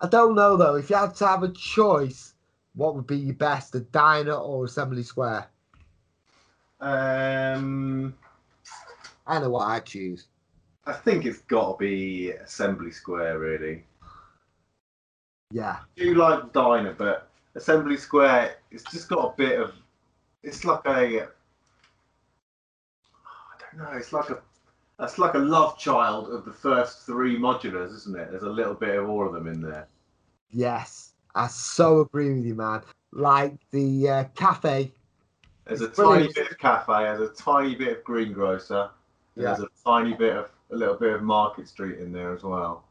I 0.00 0.08
don't 0.08 0.34
know 0.34 0.56
though. 0.56 0.74
If 0.76 0.90
you 0.90 0.96
had 0.96 1.14
to 1.16 1.26
have 1.26 1.42
a 1.44 1.48
choice, 1.52 2.34
what 2.74 2.94
would 2.94 3.06
be 3.06 3.18
your 3.18 3.34
best, 3.34 3.74
a 3.74 3.80
diner 3.80 4.32
or 4.32 4.64
Assembly 4.64 5.02
Square? 5.02 5.46
Um, 6.80 8.14
I 9.26 9.38
know 9.38 9.50
what 9.50 9.68
I'd 9.68 9.86
choose. 9.86 10.26
I 10.84 10.92
think 10.92 11.24
it's 11.24 11.42
got 11.42 11.72
to 11.72 11.78
be 11.78 12.32
Assembly 12.32 12.90
Square, 12.90 13.38
really. 13.38 13.84
Yeah, 15.52 15.76
I 15.80 16.00
do 16.00 16.14
like 16.14 16.52
Diner, 16.52 16.94
but 16.94 17.28
Assembly 17.54 17.96
Square, 17.98 18.56
it's 18.70 18.84
just 18.90 19.08
got 19.08 19.34
a 19.34 19.36
bit 19.36 19.60
of. 19.60 19.72
It's 20.42 20.64
like 20.64 20.80
a. 20.86 21.24
I 21.24 21.28
don't 23.60 23.78
know. 23.84 23.96
It's 23.96 24.12
like 24.12 24.30
a. 24.30 24.40
That's 24.98 25.18
like 25.18 25.34
a 25.34 25.38
love 25.38 25.78
child 25.78 26.30
of 26.32 26.44
the 26.44 26.52
first 26.52 27.04
three 27.04 27.38
modulars, 27.38 27.94
isn't 27.94 28.18
it? 28.18 28.30
There's 28.30 28.44
a 28.44 28.48
little 28.48 28.74
bit 28.74 28.96
of 28.96 29.08
all 29.08 29.26
of 29.26 29.32
them 29.32 29.46
in 29.46 29.60
there. 29.60 29.86
yes, 30.50 31.12
I 31.34 31.48
so 31.48 32.00
agree 32.00 32.32
with 32.34 32.44
you, 32.46 32.54
man. 32.54 32.82
Like 33.12 33.54
the 33.70 34.08
uh, 34.08 34.24
cafe. 34.34 34.92
There's 35.66 35.82
a 35.82 35.86
It's 35.86 35.98
tiny 35.98 36.28
bit 36.34 36.50
of 36.50 36.58
cafe. 36.58 37.04
There's 37.04 37.30
a 37.30 37.34
tiny 37.34 37.74
bit 37.74 37.98
of 37.98 38.04
greengrocer. 38.04 38.90
Yeah. 39.36 39.54
There's 39.54 39.60
a 39.60 39.68
tiny 39.84 40.14
bit 40.14 40.36
of 40.36 40.48
a 40.70 40.76
little 40.76 40.96
bit 40.96 41.12
of 41.14 41.22
Market 41.22 41.68
Street 41.68 41.98
in 41.98 42.12
there 42.12 42.34
as 42.34 42.42
well. 42.42 42.84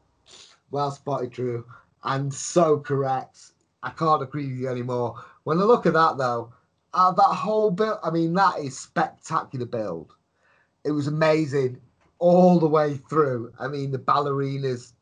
Well 0.70 0.90
spotted, 0.90 1.30
Drew, 1.30 1.64
and 2.04 2.32
so 2.32 2.78
correct. 2.78 3.52
I 3.82 3.90
can't 3.90 4.22
agree 4.22 4.48
with 4.48 4.58
you 4.58 4.68
anymore. 4.68 5.16
When 5.44 5.58
I 5.58 5.62
look 5.62 5.86
at 5.86 5.94
that, 5.94 6.18
though, 6.18 6.52
uh, 6.94 7.12
that 7.12 7.22
whole 7.22 7.70
build, 7.70 7.98
I 8.02 8.10
mean, 8.10 8.34
that 8.34 8.58
is 8.60 8.78
spectacular 8.78 9.66
build. 9.66 10.14
It 10.84 10.92
was 10.92 11.06
amazing 11.06 11.80
all 12.18 12.60
the 12.60 12.68
way 12.68 12.96
through. 13.08 13.52
I 13.58 13.68
mean, 13.68 13.90
the 13.90 13.98
ballerinas 13.98 14.92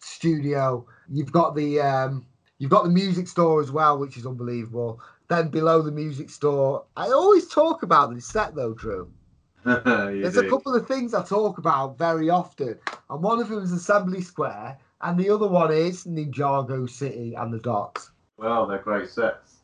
studio. 0.00 0.86
You've 1.10 1.32
got 1.32 1.54
the 1.54 1.80
um, 1.80 2.26
you've 2.58 2.70
got 2.70 2.84
the 2.84 2.90
music 2.90 3.28
store 3.28 3.60
as 3.60 3.70
well, 3.70 3.98
which 3.98 4.16
is 4.16 4.26
unbelievable. 4.26 5.00
Then 5.28 5.48
below 5.48 5.82
the 5.82 5.90
music 5.90 6.30
store, 6.30 6.84
I 6.96 7.08
always 7.08 7.48
talk 7.48 7.82
about 7.82 8.14
this 8.14 8.26
set 8.26 8.54
though, 8.54 8.74
Drew. 8.74 9.10
There's 9.64 10.36
a 10.36 10.48
couple 10.48 10.74
of 10.76 10.86
things 10.86 11.12
I 11.12 11.24
talk 11.24 11.58
about 11.58 11.98
very 11.98 12.30
often, 12.30 12.78
and 13.10 13.22
one 13.22 13.40
of 13.40 13.48
them 13.48 13.62
is 13.64 13.72
Assembly 13.72 14.20
Square, 14.20 14.78
and 15.06 15.16
the 15.18 15.30
other 15.30 15.46
one 15.46 15.72
is 15.72 16.04
Ninjago 16.04 16.90
City 16.90 17.34
and 17.34 17.52
the 17.52 17.60
docks. 17.60 18.10
Well, 18.38 18.66
they're 18.66 18.78
great 18.78 19.08
sets. 19.08 19.58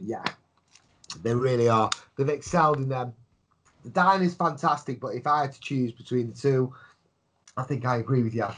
Yeah, 0.00 0.24
they 1.22 1.34
really 1.34 1.68
are. 1.68 1.88
They've 2.16 2.28
excelled 2.28 2.78
in 2.78 2.88
them. 2.88 3.14
The 3.84 3.90
dine 3.90 4.22
is 4.22 4.34
fantastic, 4.34 5.00
but 5.00 5.14
if 5.14 5.26
I 5.26 5.42
had 5.42 5.52
to 5.52 5.60
choose 5.60 5.92
between 5.92 6.30
the 6.30 6.36
two, 6.36 6.74
I 7.56 7.62
think 7.62 7.86
I 7.86 7.96
agree 7.96 8.24
with 8.24 8.34
you. 8.34 8.48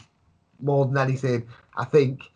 More 0.59 0.85
than 0.85 0.97
anything, 0.97 1.47
I 1.77 1.85
think 1.85 2.31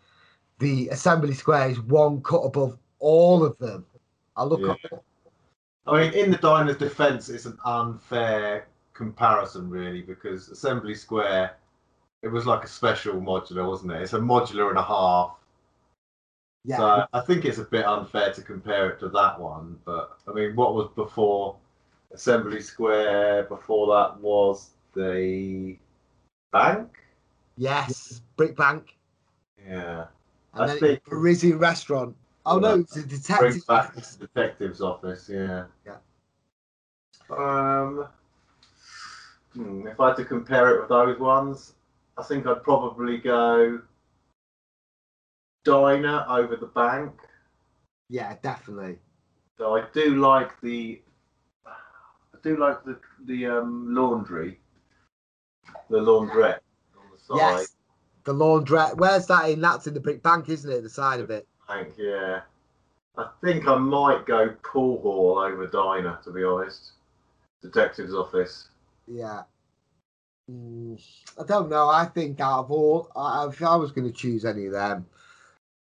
the 0.60 0.88
Assembly 0.90 1.34
Square 1.34 1.70
is 1.70 1.80
one 1.80 2.22
cut 2.22 2.42
above 2.42 2.78
all 3.00 3.44
of 3.44 3.58
them. 3.58 3.84
I 4.36 4.44
look 4.44 4.60
Yeah. 4.60 4.74
at 4.92 5.02
I 5.86 6.00
mean, 6.00 6.12
in 6.12 6.30
the 6.30 6.36
Diners' 6.36 6.76
defence, 6.76 7.28
it's 7.28 7.46
an 7.46 7.58
unfair 7.64 8.68
comparison, 8.92 9.68
really, 9.68 10.02
because 10.02 10.48
Assembly 10.48 10.94
Square, 10.94 11.56
it 12.22 12.28
was 12.28 12.46
like 12.46 12.64
a 12.64 12.68
special 12.68 13.14
modular, 13.14 13.66
wasn't 13.68 13.92
it? 13.92 14.02
It's 14.02 14.12
a 14.12 14.18
modular 14.18 14.68
and 14.70 14.78
a 14.78 14.82
half. 14.82 15.36
yeah, 16.64 16.76
So 16.76 17.06
I 17.12 17.20
think 17.20 17.44
it's 17.44 17.58
a 17.58 17.64
bit 17.64 17.86
unfair 17.86 18.32
to 18.32 18.42
compare 18.42 18.90
it 18.90 19.00
to 19.00 19.08
that 19.10 19.40
one. 19.40 19.78
But 19.84 20.18
I 20.28 20.32
mean, 20.32 20.54
what 20.56 20.74
was 20.74 20.88
before 20.94 21.56
Assembly 22.12 22.60
Square? 22.60 23.44
Before 23.44 23.86
that 23.94 24.20
was 24.20 24.70
the 24.94 25.76
bank. 26.52 26.88
yes, 27.56 28.20
Brick 28.36 28.56
Bank, 28.56 28.96
Yeah, 29.66 30.06
and 30.54 30.62
I 30.64 30.66
then 30.66 30.78
think- 30.78 31.04
Parisian 31.04 31.58
restaurant. 31.58 32.16
Oh 32.46 32.58
no, 32.58 32.74
it's 32.80 32.96
a 32.96 33.02
detective. 33.06 33.66
back 33.66 33.94
to 33.94 34.18
the 34.18 34.26
detective's 34.26 34.80
office. 34.80 35.28
Yeah. 35.28 35.66
Yeah. 35.86 35.96
Um, 37.30 38.08
hmm, 39.52 39.86
if 39.86 40.00
I 40.00 40.08
had 40.08 40.16
to 40.16 40.24
compare 40.24 40.74
it 40.74 40.80
with 40.80 40.88
those 40.88 41.18
ones, 41.20 41.74
I 42.20 42.22
think 42.22 42.46
I'd 42.46 42.62
probably 42.62 43.16
go 43.16 43.80
diner 45.64 46.26
over 46.28 46.54
the 46.54 46.66
bank. 46.66 47.12
Yeah, 48.10 48.36
definitely. 48.42 48.98
So 49.56 49.76
I 49.76 49.84
do 49.94 50.16
like 50.16 50.60
the, 50.60 51.00
I 51.66 52.38
do 52.42 52.58
like 52.58 52.84
the 52.84 52.98
the 53.24 53.46
um, 53.46 53.94
laundry, 53.94 54.60
the 55.88 55.98
laundrette 55.98 56.60
on 56.94 57.04
the 57.10 57.18
side. 57.18 57.36
Yes. 57.36 57.76
The 58.24 58.34
laundrette. 58.34 58.98
Where's 58.98 59.26
that 59.28 59.48
in? 59.48 59.62
That's 59.62 59.86
in 59.86 59.94
the 59.94 60.00
brick 60.00 60.22
bank, 60.22 60.50
isn't 60.50 60.70
it? 60.70 60.82
The 60.82 60.90
side 60.90 61.20
of 61.20 61.30
it. 61.30 61.48
Bank, 61.68 61.94
yeah. 61.96 62.40
I 63.16 63.28
think 63.42 63.66
I 63.66 63.76
might 63.76 64.26
go 64.26 64.54
pool 64.62 65.00
hall 65.00 65.38
over 65.38 65.66
diner, 65.66 66.18
to 66.24 66.30
be 66.30 66.44
honest. 66.44 66.92
Detective's 67.62 68.14
office. 68.14 68.68
Yeah. 69.06 69.42
Mm, 70.50 71.00
I 71.38 71.44
don't 71.44 71.70
know. 71.70 71.88
I 71.88 72.06
think 72.06 72.40
out 72.40 72.60
of 72.60 72.70
all, 72.70 73.08
if 73.48 73.62
I 73.62 73.76
was 73.76 73.92
going 73.92 74.06
to 74.06 74.12
choose 74.12 74.44
any 74.44 74.66
of 74.66 74.72
them, 74.72 75.06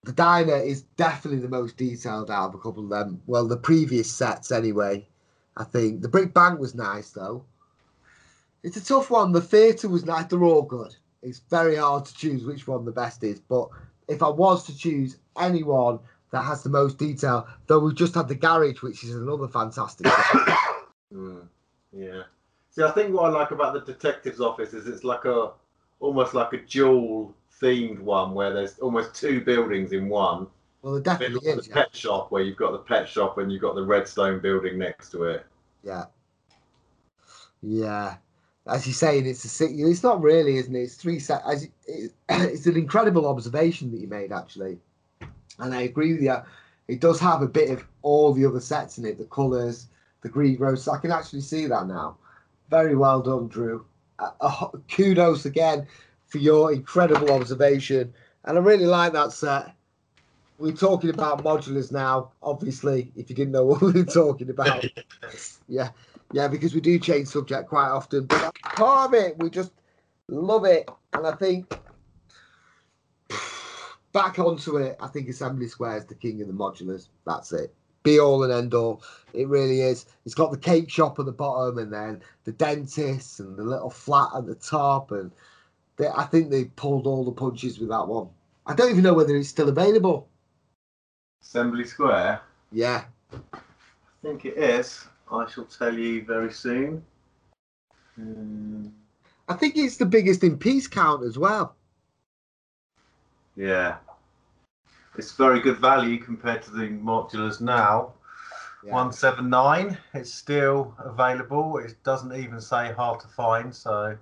the 0.04 0.12
diner 0.12 0.56
is 0.56 0.82
definitely 0.96 1.40
the 1.40 1.48
most 1.48 1.76
detailed 1.76 2.30
out 2.30 2.48
of 2.48 2.54
a 2.54 2.58
couple 2.58 2.84
of 2.84 2.90
them. 2.90 3.22
Well, 3.26 3.46
the 3.46 3.56
previous 3.56 4.10
sets 4.10 4.50
anyway. 4.50 5.06
I 5.56 5.64
think 5.64 6.02
the 6.02 6.08
brick 6.08 6.32
bank 6.32 6.60
was 6.60 6.74
nice 6.74 7.10
though. 7.10 7.44
It's 8.62 8.76
a 8.76 8.84
tough 8.84 9.10
one. 9.10 9.32
The 9.32 9.40
theatre 9.40 9.88
was 9.88 10.04
nice. 10.04 10.26
They're 10.26 10.42
all 10.42 10.62
good. 10.62 10.94
It's 11.22 11.40
very 11.50 11.76
hard 11.76 12.04
to 12.06 12.14
choose 12.14 12.44
which 12.44 12.66
one 12.66 12.84
the 12.84 12.92
best 12.92 13.22
is. 13.24 13.40
But 13.40 13.68
if 14.08 14.22
I 14.22 14.28
was 14.28 14.64
to 14.66 14.76
choose 14.76 15.18
anyone 15.38 15.98
that 16.30 16.42
has 16.42 16.62
the 16.62 16.70
most 16.70 16.98
detail, 16.98 17.48
though 17.66 17.80
we've 17.80 17.94
just 17.94 18.14
had 18.14 18.28
the 18.28 18.34
garage, 18.34 18.82
which 18.82 19.04
is 19.04 19.14
another 19.14 19.48
fantastic. 19.48 20.06
Mm, 21.10 21.48
yeah. 21.90 22.24
See, 22.70 22.83
I 22.83 22.90
think 22.92 23.14
what 23.14 23.24
I 23.24 23.28
like 23.31 23.50
about 23.50 23.72
the 23.74 23.81
detective's 23.92 24.40
office 24.40 24.72
is 24.74 24.87
it's 24.87 25.04
like 25.04 25.24
a 25.24 25.52
almost 26.00 26.35
like 26.35 26.52
a 26.52 26.59
dual 26.59 27.35
themed 27.61 27.98
one 28.00 28.35
where 28.35 28.52
there's 28.52 28.78
almost 28.78 29.14
two 29.14 29.40
buildings 29.40 29.92
in 29.92 30.09
one. 30.09 30.46
well, 30.83 30.94
there 30.94 31.02
definitely 31.02 31.48
is. 31.50 31.64
the 31.64 31.68
Yeah. 31.70 31.74
pet 31.74 31.96
shop 31.96 32.31
where 32.31 32.42
you've 32.42 32.57
got 32.57 32.70
the 32.72 32.78
pet 32.78 33.09
shop 33.09 33.38
and 33.38 33.50
you've 33.50 33.62
got 33.62 33.74
the 33.74 33.85
redstone 33.85 34.38
building 34.38 34.78
next 34.78 35.11
to 35.11 35.24
it. 35.24 35.44
Yeah. 35.83 36.04
Yeah. 37.62 38.16
As 38.66 38.87
you're 38.87 38.94
saying, 38.94 39.26
it's 39.26 39.44
a 39.44 39.48
six. 39.48 39.72
It's 39.74 40.02
not 40.02 40.20
really, 40.22 40.59
isn't 40.59 40.74
it? 40.76 40.81
It's 40.83 40.94
three 40.94 41.18
set. 41.18 41.42
As 41.46 41.64
it, 41.87 42.12
it's 42.28 42.66
an 42.66 42.76
incredible 42.76 43.26
observation 43.26 43.90
that 43.90 43.98
you 44.00 44.07
made, 44.07 44.31
actually, 44.31 44.78
and 45.59 45.74
I 45.74 45.83
agree 45.83 46.12
with 46.12 46.22
you. 46.22 46.37
It 46.87 47.00
does 47.00 47.18
have 47.20 47.42
a 47.42 47.48
bit 47.48 47.70
of 47.70 47.85
all 48.02 48.33
the 48.33 48.44
other 48.46 48.61
sets 48.61 48.98
in 48.98 49.04
it, 49.07 49.18
the 49.18 49.24
colours, 49.24 49.88
the 50.22 50.28
green 50.28 50.59
rose. 50.59 50.87
I 50.87 50.98
can 50.98 51.11
actually 51.11 51.40
see 51.40 51.66
that 51.66 51.87
now. 51.87 52.16
Very 52.70 52.94
well 52.94 53.20
done, 53.22 53.48
Drew. 53.48 53.87
Uh, 54.18 54.68
kudos 54.90 55.46
again 55.46 55.87
for 56.26 56.38
your 56.38 56.72
incredible 56.72 57.33
observation, 57.33 58.12
and 58.44 58.59
I 58.59 58.61
really 58.61 58.87
like 58.87 59.12
that 59.12 59.33
set. 59.33 59.74
We're 60.59 60.72
talking 60.72 61.11
about 61.11 61.44
modulars 61.44 61.92
now, 61.92 62.33
obviously. 62.42 63.12
If 63.14 63.31
you 63.31 63.37
didn't 63.37 63.52
know 63.52 63.64
what 63.66 63.81
we 63.81 63.92
were 63.92 64.04
talking 64.04 64.50
about, 64.50 64.85
yeah, 65.68 65.90
yeah, 66.33 66.48
because 66.48 66.74
we 66.74 66.81
do 66.81 66.98
change 66.98 67.28
subject 67.28 67.68
quite 67.68 67.88
often, 67.88 68.26
but 68.26 68.40
that's 68.40 68.76
part 68.76 69.09
of 69.09 69.14
it. 69.14 69.38
We 69.38 69.50
just 69.50 69.72
love 70.28 70.64
it, 70.64 70.90
and 71.14 71.26
I 71.26 71.33
think 71.37 71.72
back 74.12 74.38
onto 74.38 74.76
it. 74.78 74.96
I 75.00 75.07
think 75.07 75.28
Assembly 75.28 75.68
Square 75.68 75.98
is 75.98 76.07
the 76.07 76.14
king 76.16 76.42
of 76.42 76.48
the 76.48 76.54
modulars. 76.54 77.09
That's 77.24 77.52
it. 77.52 77.74
Be 78.08 78.18
all 78.18 78.42
and 78.42 78.50
end 78.50 78.72
all. 78.72 79.02
It 79.34 79.48
really 79.48 79.82
is. 79.82 80.06
It's 80.24 80.34
got 80.34 80.50
the 80.50 80.56
cake 80.56 80.88
shop 80.90 81.18
at 81.18 81.26
the 81.26 81.32
bottom, 81.32 81.76
and 81.76 81.92
then 81.92 82.22
the 82.44 82.52
dentist, 82.52 83.38
and 83.38 83.54
the 83.54 83.62
little 83.62 83.90
flat 83.90 84.30
at 84.34 84.46
the 84.46 84.54
top, 84.54 85.10
and 85.12 85.30
they, 85.98 86.08
I 86.08 86.24
think 86.24 86.48
they 86.48 86.64
pulled 86.64 87.06
all 87.06 87.22
the 87.22 87.32
punches 87.32 87.78
with 87.78 87.90
that 87.90 88.08
one. 88.08 88.30
I 88.64 88.74
don't 88.74 88.88
even 88.88 89.02
know 89.02 89.12
whether 89.12 89.36
it's 89.36 89.50
still 89.50 89.68
available. 89.68 90.26
Assembly 91.42 91.84
Square. 91.84 92.40
Yeah, 92.72 93.04
I 93.52 93.58
think 94.22 94.46
it 94.46 94.56
is. 94.56 95.04
I 95.30 95.46
shall 95.50 95.66
tell 95.66 95.92
you 95.92 96.24
very 96.24 96.50
soon. 96.50 97.04
Hmm, 98.14 98.86
I 99.50 99.52
think 99.52 99.76
it's 99.76 99.98
the 99.98 100.06
biggest 100.06 100.42
in 100.42 100.56
piece 100.56 100.86
count 100.86 101.24
as 101.24 101.36
well. 101.36 101.76
yeah. 103.54 103.96
It's 105.18 105.33
very 105.33 105.61
good 105.61 105.78
value 105.78 106.18
compared 106.18 106.62
to 106.62 106.70
the 106.70 106.88
modulars 106.88 107.61
now. 107.61 108.12
Yeah. 108.85 108.92
179 108.92 109.98
it's 110.14 110.33
still 110.33 110.94
available 111.00 111.78
it 111.78 111.96
doesn't 112.04 112.33
even 112.33 112.61
say 112.61 112.92
hard 112.92 113.18
to 113.18 113.26
find 113.26 113.74
so 113.74 114.16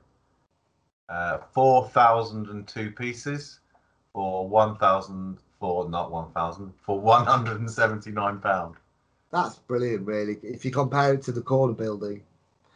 uh 1.11 1.39
4002 1.53 2.91
pieces 2.93 3.61
for 4.15 4.49
1000 4.49 5.37
for 5.61 5.91
not 5.91 6.11
1000 6.11 6.73
for 6.87 6.99
179 6.99 8.39
pound 8.39 8.77
That's 9.31 9.57
brilliant, 9.57 10.07
really. 10.07 10.39
If 10.43 10.65
you 10.65 10.71
compare 10.71 11.13
it 11.13 11.23
to 11.25 11.33
the 11.33 11.43
corner 11.43 11.75
building, 11.75 12.23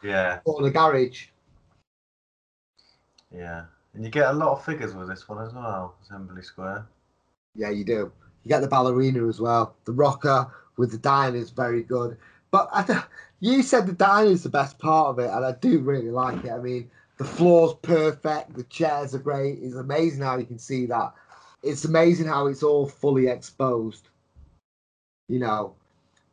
Yeah, 0.02 0.40
or 0.44 0.61
the 0.62 0.70
garage. 0.70 1.28
yeah. 3.35 3.64
And 3.94 4.04
you 4.04 4.11
get 4.11 4.28
a 4.28 4.33
lot 4.33 4.52
of 4.52 4.64
figures 4.64 4.94
with 4.94 5.09
this 5.09 5.28
one 5.28 5.44
as 5.46 5.54
well, 5.54 5.94
Assembly 6.02 6.42
Square. 6.42 6.87
Yeah, 7.54 7.70
you 7.70 7.84
do. 7.84 8.12
You 8.44 8.48
get 8.48 8.60
the 8.60 8.68
ballerina 8.68 9.26
as 9.28 9.40
well. 9.40 9.74
The 9.84 9.92
rocker 9.92 10.50
with 10.76 10.92
the 10.92 10.98
diner 10.98 11.36
is 11.36 11.50
very 11.50 11.82
good. 11.82 12.16
But 12.50 12.68
I 12.72 13.04
you 13.40 13.62
said 13.62 13.86
the 13.86 13.92
diner 13.92 14.30
is 14.30 14.42
the 14.42 14.48
best 14.48 14.78
part 14.78 15.08
of 15.08 15.18
it, 15.18 15.30
and 15.30 15.44
I 15.44 15.52
do 15.52 15.78
really 15.80 16.10
like 16.10 16.44
it. 16.44 16.50
I 16.50 16.58
mean, 16.58 16.90
the 17.18 17.24
floor's 17.24 17.74
perfect. 17.82 18.54
The 18.54 18.64
chairs 18.64 19.14
are 19.14 19.18
great. 19.18 19.58
It's 19.62 19.74
amazing 19.76 20.22
how 20.22 20.38
you 20.38 20.46
can 20.46 20.58
see 20.58 20.86
that. 20.86 21.12
It's 21.62 21.84
amazing 21.84 22.26
how 22.26 22.46
it's 22.46 22.62
all 22.62 22.86
fully 22.86 23.28
exposed. 23.28 24.08
You 25.28 25.38
know, 25.38 25.74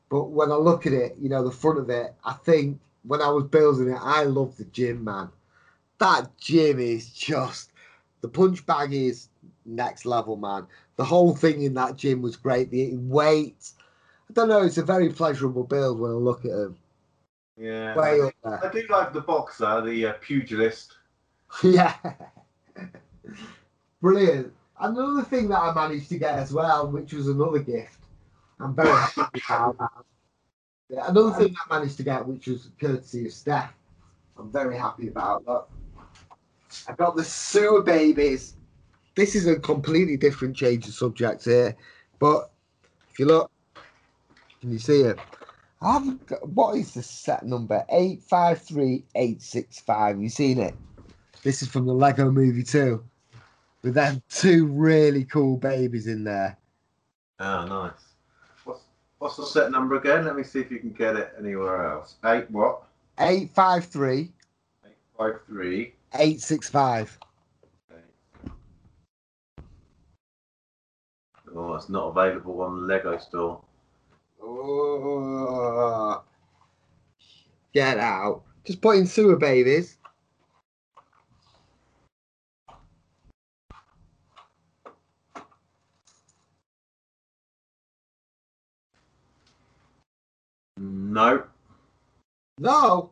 but 0.09 0.25
when 0.25 0.51
I 0.51 0.55
look 0.55 0.85
at 0.85 0.93
it, 0.93 1.15
you 1.19 1.29
know, 1.29 1.43
the 1.43 1.51
front 1.51 1.79
of 1.79 1.89
it, 1.89 2.13
I 2.23 2.33
think 2.33 2.79
when 3.03 3.21
I 3.21 3.29
was 3.29 3.45
building 3.45 3.89
it, 3.89 3.99
I 4.01 4.23
love 4.23 4.57
the 4.57 4.65
gym, 4.65 5.03
man. 5.03 5.29
That 5.99 6.37
gym 6.37 6.79
is 6.79 7.09
just 7.11 7.71
the 8.21 8.27
punch 8.27 8.65
bag 8.65 8.93
is 8.93 9.29
next 9.67 10.05
level, 10.05 10.35
man. 10.37 10.67
The 10.95 11.03
whole 11.05 11.35
thing 11.35 11.63
in 11.63 11.73
that 11.75 11.95
gym 11.95 12.21
was 12.21 12.35
great. 12.35 12.71
The 12.71 12.95
weight, 12.97 13.71
I 14.29 14.33
don't 14.33 14.49
know, 14.49 14.63
it's 14.63 14.77
a 14.77 14.83
very 14.83 15.09
pleasurable 15.09 15.63
build 15.63 15.99
when 15.99 16.11
I 16.11 16.15
look 16.15 16.45
at 16.45 16.51
him. 16.51 16.77
Yeah. 17.57 17.95
Way 17.95 18.21
up 18.21 18.33
there. 18.43 18.65
I 18.65 18.71
do 18.71 18.83
like 18.89 19.13
the 19.13 19.21
boxer, 19.21 19.81
the 19.81 20.07
uh, 20.07 20.13
pugilist. 20.21 20.93
yeah. 21.63 21.95
Brilliant. 24.01 24.53
Another 24.79 25.23
thing 25.23 25.49
that 25.49 25.59
I 25.59 25.73
managed 25.73 26.09
to 26.09 26.19
get 26.19 26.35
as 26.35 26.53
well, 26.53 26.87
which 26.87 27.13
was 27.13 27.27
another 27.27 27.59
gift. 27.59 27.99
I'm 28.59 28.75
very 28.75 28.89
happy 29.15 29.41
about 29.47 29.77
that. 29.79 29.91
Yeah, 30.89 31.09
another 31.09 31.31
thing 31.31 31.55
I 31.65 31.75
managed 31.75 31.97
to 31.97 32.03
get, 32.03 32.25
which 32.25 32.47
was 32.47 32.69
courtesy 32.79 33.25
of 33.25 33.33
Steph. 33.33 33.73
I'm 34.37 34.51
very 34.51 34.77
happy 34.77 35.07
about 35.07 35.45
that. 35.45 35.65
I 36.87 36.93
got 36.93 37.15
the 37.15 37.23
sewer 37.23 37.81
babies. 37.81 38.55
This 39.17 39.33
is 39.33 39.47
a 39.47 39.55
completely 39.59 40.15
different 40.15 40.55
change 40.55 40.87
of 40.87 40.93
subject 40.93 41.43
here, 41.43 41.75
but 42.19 42.51
if 43.09 43.17
you 43.17 43.25
look, 43.25 43.49
can 44.61 44.71
you 44.71 44.77
see 44.77 45.01
it? 45.01 45.17
I've 45.81 46.23
got, 46.27 46.47
what 46.47 46.77
is 46.77 46.93
the 46.93 47.01
set 47.01 47.43
number? 47.43 47.83
Eight 47.89 48.21
five 48.21 48.61
three 48.61 49.05
eight 49.15 49.41
six 49.41 49.79
five. 49.79 50.21
You 50.21 50.29
seen 50.29 50.59
it? 50.59 50.75
This 51.41 51.63
is 51.63 51.67
from 51.67 51.87
the 51.87 51.93
Lego 51.93 52.29
Movie 52.29 52.61
2, 52.61 53.03
with 53.81 53.95
them 53.95 54.21
two 54.29 54.67
really 54.67 55.23
cool 55.23 55.57
babies 55.57 56.05
in 56.05 56.23
there. 56.23 56.55
Oh, 57.39 57.65
nice. 57.65 57.93
What's, 58.65 58.81
what's 59.17 59.37
the 59.37 59.45
set 59.47 59.71
number 59.71 59.95
again? 59.95 60.25
Let 60.25 60.35
me 60.35 60.43
see 60.43 60.59
if 60.59 60.69
you 60.69 60.77
can 60.77 60.91
get 60.91 61.15
it 61.15 61.33
anywhere 61.39 61.91
else. 61.91 62.17
Eight 62.23 62.51
what? 62.51 62.83
Eight 63.19 63.49
five 63.49 63.85
three 63.85 64.31
Eight 64.85 64.95
five 65.17 65.39
three. 65.47 65.95
eight 66.19 66.39
six 66.39 66.69
five. 66.69 67.17
Oh, 71.55 71.73
it's 71.75 71.89
not 71.89 72.07
available 72.07 72.61
on 72.61 72.81
the 72.81 72.87
Lego 72.93 73.17
store. 73.17 73.61
Oh, 74.41 76.23
get 77.73 77.97
out! 77.97 78.43
Just 78.65 78.81
put 78.81 78.97
in 78.97 79.05
sewer 79.07 79.35
babies. 79.37 79.97
No, 90.77 91.43
No. 92.59 93.11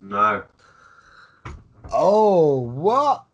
no. 0.00 0.42
Oh, 1.92 2.60
what? 2.60 3.26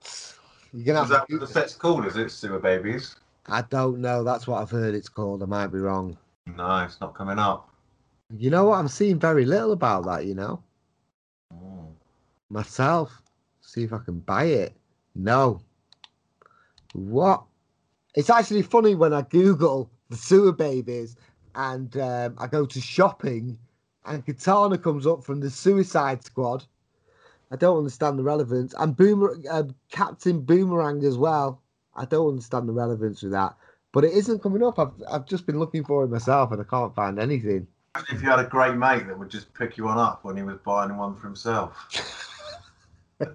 You're 0.73 0.85
gonna 0.85 1.03
Is 1.03 1.09
have 1.11 1.21
that 1.21 1.29
to. 1.29 1.35
what 1.39 1.41
the 1.41 1.53
set's 1.53 1.75
called? 1.75 2.07
Is 2.07 2.17
it 2.17 2.31
Sewer 2.31 2.59
Babies? 2.59 3.17
I 3.49 3.63
don't 3.63 4.01
know. 4.01 4.25
That's 4.25 4.47
what 4.47 4.61
I've 4.61 4.71
heard 4.71 4.95
it's 4.95 5.09
called. 5.09 5.43
I 5.43 5.47
might 5.47 5.69
be 5.69 5.79
wrong. 5.79 6.17
No, 6.47 6.85
it's 6.85 7.01
not 7.01 7.15
coming 7.15 7.39
up. 7.39 7.69
You 8.37 8.51
know 8.51 8.67
what? 8.67 8.79
I'm 8.79 8.89
seeing 8.89 9.19
very 9.19 9.45
little 9.45 9.73
about 9.73 10.05
that. 10.07 10.27
You 10.27 10.35
know. 10.35 10.63
Mm. 11.53 11.93
myself. 12.51 13.23
See 13.61 13.83
if 13.83 13.93
I 13.93 13.99
can 13.99 14.21
buy 14.21 14.45
it. 14.45 14.77
No. 15.15 15.61
What? 16.93 17.45
It's 18.15 18.31
actually 18.31 18.63
funny 18.63 18.95
when 18.95 19.13
I 19.13 19.23
Google 19.23 19.91
the 20.09 20.17
sewer 20.17 20.53
babies 20.53 21.17
and 21.55 21.97
um, 21.97 22.35
I 22.39 22.47
go 22.47 22.65
to 22.65 22.81
shopping 22.81 23.59
and 24.05 24.25
Katana 24.25 24.79
comes 24.79 25.07
up 25.07 25.25
from 25.25 25.41
the 25.41 25.51
Suicide 25.51 26.25
Squad. 26.25 26.65
I 27.51 27.57
don't 27.57 27.79
understand 27.79 28.19
the 28.19 28.23
relevance. 28.23 28.75
And 28.79 28.97
Boomer, 28.97 29.37
uh, 29.51 29.65
Captain 29.91 30.41
Boomerang 30.41 31.05
as 31.05 31.19
well. 31.19 31.63
I 31.97 32.05
don't 32.05 32.29
understand 32.29 32.69
the 32.69 32.73
relevance 32.73 33.23
of 33.23 33.31
that. 33.33 33.57
But 33.93 34.05
it 34.05 34.13
isn't 34.13 34.43
coming 34.43 34.63
up. 34.63 34.79
I've, 34.79 34.93
I've 35.11 35.27
just 35.27 35.47
been 35.47 35.59
looking 35.59 35.85
for 35.85 36.05
it 36.05 36.09
myself 36.09 36.53
and 36.53 36.61
I 36.61 36.65
can't 36.65 36.95
find 36.95 37.19
anything. 37.19 37.67
If 38.11 38.23
you 38.23 38.29
had 38.29 38.41
a 38.41 38.45
great 38.45 38.77
mate 38.77 39.07
that 39.07 39.19
would 39.19 39.31
just 39.31 39.55
pick 39.55 39.79
you 39.79 39.85
one 39.85 39.99
up 39.99 40.23
when 40.23 40.37
he 40.37 40.43
was 40.43 40.59
buying 40.59 40.95
one 40.97 41.17
for 41.17 41.27
himself. 41.27 41.75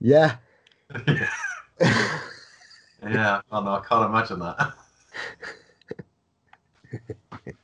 yeah. 0.00 0.36
yeah, 1.80 3.40
I 3.52 3.60
know. 3.60 3.74
I 3.74 3.82
can't 3.86 4.08
imagine 4.08 4.38
that. 4.38 4.72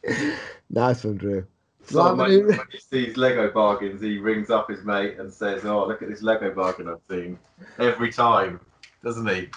nice 0.70 1.04
one, 1.04 1.16
Drew. 1.16 1.46
So 1.90 1.98
Like 2.04 2.16
when, 2.16 2.18
when 2.18 2.30
you- 2.32 2.58
he 2.70 2.78
sees 2.78 3.16
Lego 3.16 3.50
bargains, 3.50 4.00
he 4.00 4.18
rings 4.18 4.48
up 4.48 4.70
his 4.70 4.84
mate 4.84 5.18
and 5.18 5.32
says, 5.32 5.64
"Oh, 5.64 5.86
look 5.86 6.02
at 6.02 6.08
this 6.08 6.22
Lego 6.22 6.54
bargain 6.54 6.88
I've 6.88 7.00
seen." 7.10 7.38
Every 7.78 8.12
time, 8.12 8.60
doesn't 9.02 9.26
he? 9.26 9.48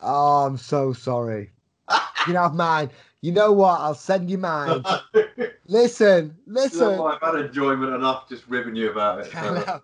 Oh, 0.00 0.46
I'm 0.46 0.56
so 0.56 0.92
sorry. 0.92 1.52
You 2.26 2.34
have 2.34 2.54
mine. 2.54 2.90
You 3.22 3.32
know 3.32 3.52
what? 3.52 3.80
I'll 3.80 3.94
send 3.94 4.28
you 4.28 4.36
mine. 4.38 4.84
Listen, 5.66 6.36
You 6.46 6.52
know 6.52 6.60
listen. 6.60 7.00
I've 7.00 7.20
had 7.20 7.36
enjoyment 7.46 7.94
enough 7.94 8.28
just 8.28 8.46
ribbing 8.48 8.74
you 8.74 8.90
about 8.90 9.20
it. 9.20 9.34
I 9.40 9.50
know. 9.50 9.80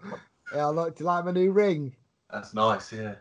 yeah, 0.52 0.66
look, 0.66 0.96
do 0.96 1.04
you 1.04 1.06
like 1.06 1.24
my 1.24 1.30
new 1.30 1.52
ring? 1.52 1.94
That's 2.30 2.52
nice, 2.52 2.92
yeah. 2.92 3.14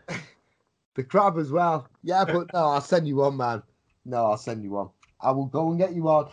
The 0.94 1.04
crab 1.04 1.38
as 1.38 1.50
well. 1.50 1.88
Yeah, 2.02 2.24
but 2.24 2.52
no, 2.52 2.66
I'll 2.70 2.80
send 2.80 3.06
you 3.08 3.16
one, 3.16 3.36
man. 3.36 3.62
No, 4.04 4.26
I'll 4.26 4.36
send 4.36 4.62
you 4.64 4.70
one. 4.72 4.88
I 5.20 5.30
will 5.30 5.46
go 5.46 5.70
and 5.70 5.78
get 5.78 5.94
you 5.94 6.02
one. 6.02 6.26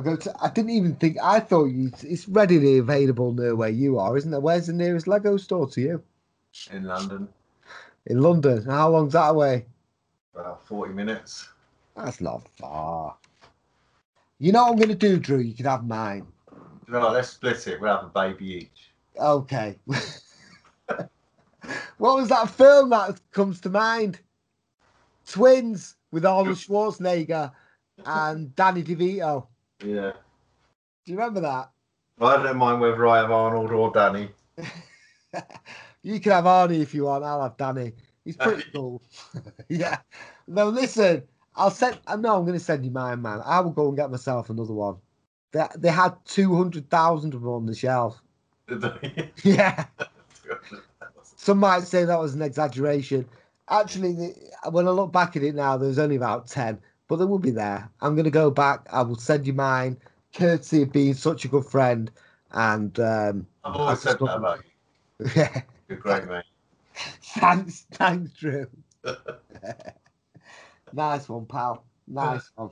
Go 0.00 0.16
to. 0.16 0.34
I 0.42 0.50
didn't 0.50 0.70
even 0.70 0.94
think. 0.96 1.16
I 1.22 1.40
thought 1.40 1.66
you. 1.66 1.90
It's 2.02 2.28
readily 2.28 2.78
available 2.78 3.32
near 3.32 3.54
where 3.54 3.68
you 3.68 3.98
are, 3.98 4.16
isn't 4.16 4.32
it? 4.32 4.42
Where's 4.42 4.66
the 4.66 4.72
nearest 4.72 5.06
Lego 5.06 5.36
store 5.36 5.68
to 5.68 5.80
you? 5.80 6.02
In 6.72 6.84
London, 6.84 7.28
In 8.06 8.20
London. 8.20 8.64
How 8.64 8.90
long's 8.90 9.12
that 9.12 9.28
away? 9.30 9.66
about 10.34 10.66
40 10.66 10.92
minutes. 10.92 11.48
That's 11.96 12.20
not 12.20 12.46
far. 12.58 13.16
You 14.38 14.52
know 14.52 14.64
what 14.64 14.72
I'm 14.72 14.76
going 14.76 14.88
to 14.90 14.94
do, 14.94 15.18
Drew? 15.18 15.38
You 15.38 15.54
can 15.54 15.64
have 15.64 15.86
mine. 15.86 16.26
Right, 16.88 17.12
let's 17.12 17.30
split 17.30 17.66
it. 17.66 17.80
We'll 17.80 17.96
have 17.96 18.04
a 18.04 18.08
baby 18.08 18.46
each. 18.46 18.90
Okay. 19.18 19.78
what 20.86 21.08
was 21.98 22.28
that 22.28 22.50
film 22.50 22.90
that 22.90 23.18
comes 23.32 23.60
to 23.62 23.70
mind? 23.70 24.20
Twins 25.26 25.96
with 26.12 26.26
Arnold 26.26 26.58
Schwarzenegger 26.58 27.50
and 28.04 28.54
Danny 28.54 28.82
DeVito. 28.82 29.46
Yeah. 29.84 30.12
Do 31.04 31.12
you 31.12 31.16
remember 31.16 31.40
that? 31.40 31.70
I 32.20 32.42
don't 32.42 32.56
mind 32.56 32.80
whether 32.80 33.06
I 33.06 33.18
have 33.18 33.30
Arnold 33.30 33.70
or 33.70 33.92
Danny. 33.92 34.30
You 36.06 36.20
can 36.20 36.30
have 36.30 36.44
Arnie 36.44 36.82
if 36.82 36.94
you 36.94 37.06
want. 37.06 37.24
I'll 37.24 37.42
have 37.42 37.56
Danny. 37.56 37.92
He's 38.24 38.36
pretty 38.36 38.62
cool. 38.72 39.02
yeah. 39.68 39.98
No, 40.46 40.68
listen. 40.68 41.24
I'll 41.56 41.72
send. 41.72 41.98
I 42.06 42.12
uh, 42.12 42.16
know 42.16 42.36
I'm 42.36 42.44
going 42.44 42.56
to 42.56 42.64
send 42.64 42.84
you 42.84 42.92
mine, 42.92 43.22
man. 43.22 43.40
I 43.44 43.58
will 43.58 43.72
go 43.72 43.88
and 43.88 43.96
get 43.96 44.12
myself 44.12 44.48
another 44.48 44.72
one. 44.72 44.98
They, 45.50 45.66
they 45.76 45.88
had 45.90 46.14
two 46.24 46.54
hundred 46.54 46.88
thousand 46.90 47.34
of 47.34 47.40
them 47.40 47.50
on 47.50 47.66
the 47.66 47.74
shelf. 47.74 48.22
Yeah. 49.42 49.86
Some 51.34 51.58
might 51.58 51.82
say 51.82 52.04
that 52.04 52.20
was 52.20 52.36
an 52.36 52.42
exaggeration. 52.42 53.26
Actually, 53.68 54.12
the, 54.12 54.70
when 54.70 54.86
I 54.86 54.92
look 54.92 55.12
back 55.12 55.34
at 55.34 55.42
it 55.42 55.56
now, 55.56 55.76
there's 55.76 55.98
only 55.98 56.14
about 56.14 56.46
10, 56.46 56.78
but 57.08 57.16
they 57.16 57.24
will 57.24 57.38
be 57.38 57.50
there. 57.50 57.88
I'm 58.00 58.14
going 58.14 58.24
to 58.24 58.30
go 58.30 58.50
back. 58.50 58.86
I 58.92 59.02
will 59.02 59.16
send 59.16 59.46
you 59.46 59.52
mine, 59.52 59.96
courtesy 60.34 60.82
of 60.82 60.92
being 60.92 61.14
such 61.14 61.44
a 61.44 61.48
good 61.48 61.64
friend. 61.64 62.10
And 62.52 62.98
um, 63.00 63.46
I've 63.64 63.76
always 63.76 64.00
said 64.00 64.18
that 64.18 64.36
about 64.36 64.60
you. 65.18 65.30
yeah, 65.36 65.62
You're 65.88 65.98
great, 65.98 66.26
mate. 66.26 66.44
thanks, 67.22 67.86
thanks, 67.92 68.32
Drew. 68.32 68.66
nice 70.92 71.28
one, 71.28 71.46
pal. 71.46 71.84
Nice 72.06 72.50
one. 72.54 72.70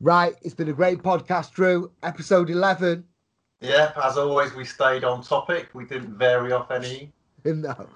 Right, 0.00 0.34
it's 0.42 0.54
been 0.54 0.68
a 0.68 0.74
great 0.74 1.02
podcast, 1.02 1.52
Drew. 1.52 1.90
Episode 2.02 2.50
11. 2.50 3.04
Yeah, 3.60 3.92
as 4.02 4.18
always, 4.18 4.54
we 4.54 4.64
stayed 4.64 5.04
on 5.04 5.22
topic. 5.22 5.70
We 5.72 5.84
didn't 5.86 6.18
vary 6.18 6.52
off 6.52 6.70
any. 6.70 7.12
no. 7.44 7.88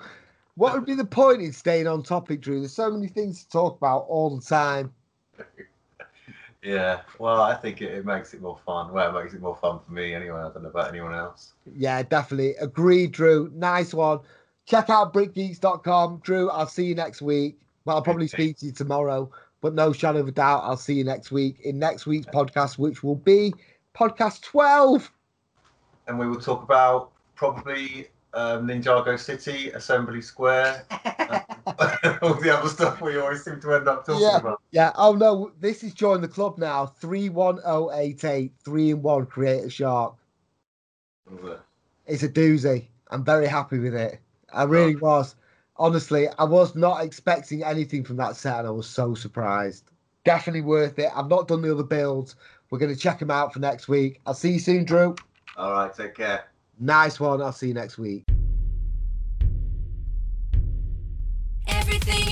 What 0.54 0.74
would 0.74 0.86
be 0.86 0.94
the 0.94 1.04
point 1.04 1.42
in 1.42 1.52
staying 1.52 1.86
on 1.86 2.02
topic, 2.02 2.40
Drew? 2.40 2.60
There's 2.60 2.72
so 2.72 2.90
many 2.90 3.08
things 3.08 3.44
to 3.44 3.50
talk 3.50 3.76
about 3.76 4.06
all 4.08 4.36
the 4.36 4.42
time. 4.42 4.92
Yeah, 6.62 7.00
well, 7.18 7.40
I 7.40 7.54
think 7.54 7.80
it, 7.80 7.90
it 7.92 8.04
makes 8.04 8.34
it 8.34 8.42
more 8.42 8.58
fun. 8.66 8.92
Well, 8.92 9.16
it 9.16 9.22
makes 9.22 9.34
it 9.34 9.40
more 9.40 9.56
fun 9.56 9.80
for 9.84 9.92
me 9.92 10.14
anyway. 10.14 10.40
I 10.40 10.50
don't 10.50 10.62
know 10.62 10.68
about 10.68 10.88
anyone 10.88 11.14
else. 11.14 11.54
Yeah, 11.74 12.02
definitely. 12.02 12.54
Agree, 12.56 13.06
Drew. 13.06 13.50
Nice 13.54 13.94
one. 13.94 14.20
Check 14.66 14.90
out 14.90 15.14
brickgeeks.com. 15.14 16.20
Drew, 16.22 16.50
I'll 16.50 16.66
see 16.66 16.84
you 16.84 16.94
next 16.94 17.22
week. 17.22 17.58
Well, 17.84 17.96
I'll 17.96 18.02
probably 18.02 18.28
speak 18.28 18.58
to 18.58 18.66
you 18.66 18.72
tomorrow, 18.72 19.30
but 19.62 19.74
no 19.74 19.92
shadow 19.92 20.20
of 20.20 20.28
a 20.28 20.32
doubt, 20.32 20.62
I'll 20.64 20.76
see 20.76 20.94
you 20.94 21.04
next 21.04 21.32
week 21.32 21.60
in 21.60 21.78
next 21.78 22.06
week's 22.06 22.26
podcast, 22.26 22.78
which 22.78 23.02
will 23.02 23.16
be 23.16 23.54
podcast 23.96 24.42
12. 24.42 25.10
And 26.08 26.18
we 26.18 26.28
will 26.28 26.40
talk 26.40 26.62
about 26.62 27.12
probably 27.36 28.08
um, 28.34 28.68
Ninjago 28.68 29.18
City, 29.18 29.70
Assembly 29.70 30.20
Square, 30.20 30.84
and 30.90 31.42
all 32.22 32.34
the 32.34 32.56
other 32.56 32.68
stuff 32.68 33.00
we 33.00 33.18
always 33.18 33.44
seem 33.44 33.60
to 33.60 33.74
end 33.74 33.88
up 33.88 34.04
talking 34.06 34.22
Yeah. 34.22 34.38
about. 34.38 34.62
Yeah. 34.70 34.92
Oh, 34.96 35.12
no. 35.14 35.52
This 35.60 35.82
is 35.82 35.92
join 35.94 36.20
the 36.20 36.28
club 36.28 36.58
now 36.58 36.86
31088, 36.86 38.52
3 38.64 38.90
in 38.90 39.02
1 39.02 39.26
Creator 39.26 39.70
Shark. 39.70 40.14
It? 41.44 41.60
It's 42.06 42.22
a 42.22 42.28
doozy. 42.28 42.86
I'm 43.10 43.24
very 43.24 43.46
happy 43.46 43.78
with 43.78 43.94
it. 43.94 44.20
I 44.52 44.64
really 44.64 44.96
was. 44.96 45.36
Honestly, 45.76 46.28
I 46.38 46.44
was 46.44 46.74
not 46.74 47.02
expecting 47.04 47.62
anything 47.64 48.04
from 48.04 48.16
that 48.16 48.36
set, 48.36 48.58
and 48.58 48.68
I 48.68 48.70
was 48.70 48.88
so 48.88 49.14
surprised. 49.14 49.90
Definitely 50.24 50.62
worth 50.62 50.98
it. 50.98 51.10
I've 51.14 51.28
not 51.28 51.48
done 51.48 51.62
the 51.62 51.72
other 51.72 51.82
builds. 51.84 52.36
We're 52.70 52.78
going 52.78 52.94
to 52.94 53.00
check 53.00 53.18
them 53.18 53.30
out 53.30 53.52
for 53.52 53.60
next 53.60 53.88
week. 53.88 54.20
I'll 54.26 54.34
see 54.34 54.52
you 54.52 54.58
soon, 54.58 54.84
Drew. 54.84 55.14
All 55.56 55.72
right, 55.72 55.94
take 55.94 56.14
care. 56.14 56.44
Nice 56.78 57.18
one. 57.18 57.40
I'll 57.40 57.52
see 57.52 57.68
you 57.68 57.74
next 57.74 57.98
week. 57.98 58.24
Everything. 61.92 62.29